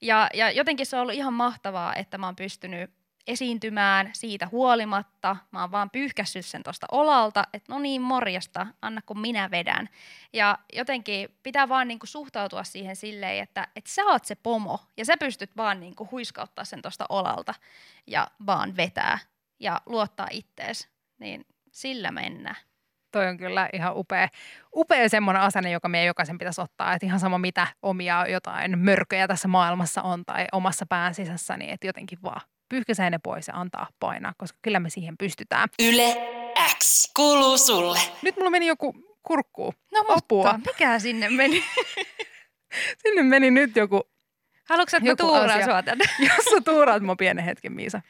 Ja, 0.00 0.28
ja 0.34 0.50
jotenkin 0.50 0.86
se 0.86 0.96
on 0.96 1.02
ollut 1.02 1.14
ihan 1.14 1.32
mahtavaa, 1.32 1.94
että 1.94 2.18
mä 2.18 2.26
oon 2.26 2.36
pystynyt 2.36 2.90
esiintymään 3.28 4.10
siitä 4.12 4.48
huolimatta. 4.52 5.36
Mä 5.50 5.60
oon 5.60 5.70
vaan 5.70 5.90
pyyhkässyt 5.90 6.46
sen 6.46 6.62
tuosta 6.62 6.86
olalta, 6.92 7.44
että 7.52 7.72
no 7.72 7.78
niin, 7.78 8.02
morjasta, 8.02 8.66
anna 8.82 9.02
kun 9.06 9.20
minä 9.20 9.50
vedän. 9.50 9.88
Ja 10.32 10.58
jotenkin 10.72 11.28
pitää 11.42 11.68
vaan 11.68 11.88
niinku 11.88 12.06
suhtautua 12.06 12.64
siihen 12.64 12.96
silleen, 12.96 13.42
että, 13.42 13.68
että 13.76 13.90
sä 13.90 14.04
oot 14.04 14.24
se 14.24 14.34
pomo 14.34 14.80
ja 14.96 15.04
sä 15.04 15.16
pystyt 15.20 15.56
vaan 15.56 15.80
niinku 15.80 16.08
huiskauttaa 16.10 16.64
sen 16.64 16.82
tuosta 16.82 17.06
olalta 17.08 17.54
ja 18.06 18.26
vaan 18.46 18.76
vetää. 18.76 19.18
ja 19.60 19.80
luottaa 19.86 20.28
ittees, 20.30 20.88
niin 21.18 21.46
sillä 21.72 22.10
mennään. 22.10 22.56
Toi 23.12 23.26
on 23.26 23.36
kyllä 23.36 23.68
ihan 23.72 23.96
upea, 23.96 24.28
upea 24.76 25.08
semmoinen 25.08 25.42
asenne, 25.42 25.70
joka 25.70 25.88
meidän 25.88 26.06
jokaisen 26.06 26.38
pitäisi 26.38 26.60
ottaa. 26.60 26.94
Että 26.94 27.06
ihan 27.06 27.20
sama 27.20 27.38
mitä 27.38 27.66
omia 27.82 28.26
jotain 28.26 28.78
mörköjä 28.78 29.28
tässä 29.28 29.48
maailmassa 29.48 30.02
on 30.02 30.24
tai 30.24 30.46
omassa 30.52 30.86
pään 30.86 31.14
sisässä, 31.14 31.56
niin 31.56 31.70
että 31.70 31.86
jotenkin 31.86 32.18
vaan 32.22 32.40
pyyhkäisee 32.68 33.10
ne 33.10 33.18
pois 33.22 33.48
ja 33.48 33.54
antaa 33.54 33.86
painaa, 34.00 34.32
koska 34.38 34.58
kyllä 34.62 34.80
me 34.80 34.90
siihen 34.90 35.18
pystytään. 35.18 35.68
Yle 35.82 36.16
X 36.78 37.12
kuuluu 37.16 37.58
sulle. 37.58 37.98
Nyt 38.22 38.36
mulla 38.36 38.50
meni 38.50 38.66
joku 38.66 38.94
kurkkuun. 39.22 39.72
No 39.92 40.00
mutta 40.02 40.14
Apua. 40.14 40.58
mikä 40.66 40.98
sinne 40.98 41.28
meni? 41.28 41.64
Sinne 43.02 43.22
meni 43.22 43.50
nyt 43.50 43.76
joku, 43.76 44.00
Haluatko, 44.68 44.96
että 44.96 45.10
mä 45.10 45.16
tuuraan 45.16 45.50
asia. 45.50 45.64
sua 45.64 45.82
tänne? 45.82 46.04
jos 46.28 46.44
sä 46.44 46.60
tuuraat 46.64 47.02
mua 47.02 47.16
pienen 47.16 47.44
hetken, 47.44 47.72
Miisa. 47.72 48.00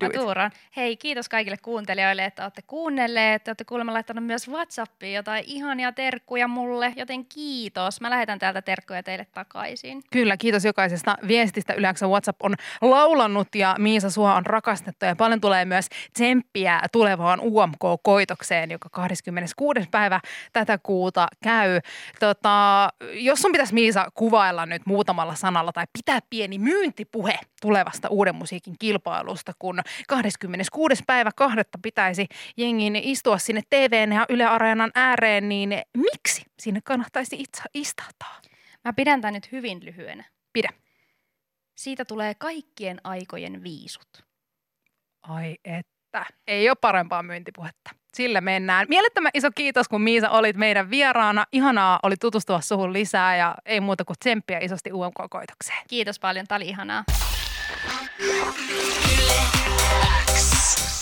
Do 0.00 0.06
Mä 0.06 0.10
it. 0.14 0.20
tuuraan. 0.20 0.50
Hei, 0.76 0.96
kiitos 0.96 1.28
kaikille 1.28 1.56
kuuntelijoille, 1.62 2.24
että 2.24 2.42
olette 2.42 2.62
kuunnelleet. 2.66 3.44
Te 3.44 3.50
olette 3.50 3.64
kuulemma 3.64 3.92
laittanut 3.92 4.24
myös 4.24 4.48
Whatsappiin 4.48 5.14
jotain 5.14 5.44
ihania 5.46 5.92
terkkuja 5.92 6.48
mulle, 6.48 6.92
joten 6.96 7.26
kiitos. 7.26 8.00
Mä 8.00 8.10
lähetän 8.10 8.38
täältä 8.38 8.62
terkkuja 8.62 9.02
teille 9.02 9.26
takaisin. 9.34 10.02
Kyllä, 10.12 10.36
kiitos 10.36 10.64
jokaisesta 10.64 11.16
viestistä. 11.28 11.74
Yleensä 11.74 12.06
WhatsApp 12.06 12.42
on 12.42 12.54
laulannut 12.82 13.48
ja 13.54 13.74
Miisa, 13.78 14.10
sua 14.10 14.34
on 14.34 14.46
rakastettu 14.46 15.04
ja 15.06 15.16
paljon 15.16 15.40
tulee 15.40 15.64
myös 15.64 15.88
tsemppiä 16.12 16.80
tulevaan 16.92 17.40
UMK-koitokseen, 17.42 18.70
joka 18.70 18.88
26. 18.88 19.80
päivä 19.90 20.20
tätä 20.52 20.78
kuuta 20.82 21.26
käy. 21.42 21.80
Tota, 22.20 22.88
jos 23.12 23.38
sun 23.42 23.52
pitäisi 23.52 23.74
Miisa 23.74 24.10
kuvailla 24.14 24.66
nyt 24.66 24.82
muutamalla 24.86 25.34
sanalla 25.34 25.72
tai 25.72 25.84
pitää 26.06 26.20
pieni 26.30 26.58
myyntipuhe 26.58 27.38
tulevasta 27.60 28.08
uuden 28.08 28.34
musiikin 28.34 28.74
kilpailusta, 28.78 29.52
kun 29.58 29.80
26. 30.08 31.02
päivä 31.06 31.30
kahdetta 31.36 31.78
pitäisi 31.82 32.26
jengin 32.56 32.96
istua 32.96 33.38
sinne 33.38 33.62
TVn 33.70 34.12
ja 34.12 34.26
Yle 34.28 34.44
Areenan 34.44 34.90
ääreen, 34.94 35.48
niin 35.48 35.82
miksi 35.96 36.42
sinne 36.58 36.80
kannattaisi 36.84 37.36
itse 37.36 37.62
istahtaa? 37.74 38.40
Mä 38.84 38.92
pidän 38.92 39.20
tämän 39.20 39.34
nyt 39.34 39.52
hyvin 39.52 39.84
lyhyenä. 39.84 40.24
Pidä. 40.52 40.68
Siitä 41.74 42.04
tulee 42.04 42.34
kaikkien 42.34 43.00
aikojen 43.04 43.62
viisut. 43.62 44.08
Ai 45.22 45.56
että. 45.64 46.26
Ei 46.46 46.68
ole 46.70 46.76
parempaa 46.80 47.22
myyntipuhetta. 47.22 47.90
Sillä 48.16 48.40
mennään. 48.40 48.86
Mielettömän 48.88 49.30
iso 49.34 49.48
kiitos, 49.54 49.88
kun 49.88 50.00
Miisa 50.00 50.30
olit 50.30 50.56
meidän 50.56 50.90
vieraana. 50.90 51.46
Ihanaa 51.52 51.98
oli 52.02 52.16
tutustua 52.16 52.60
suhun 52.60 52.92
lisää 52.92 53.36
ja 53.36 53.54
ei 53.66 53.80
muuta 53.80 54.04
kuin 54.04 54.16
tsemppiä 54.18 54.58
isosti 54.58 54.92
UMK-koitokseen. 54.92 55.78
Kiitos 55.88 56.18
paljon, 56.18 56.46
tää 56.46 56.56
oli 56.56 56.68
ihanaa. 56.68 57.04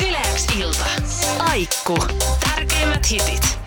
Yle 0.09 0.19
X 0.35 0.57
ilta. 0.59 0.85
Aikku. 1.39 1.99
Tärkeimmät 2.41 3.11
hitit. 3.11 3.59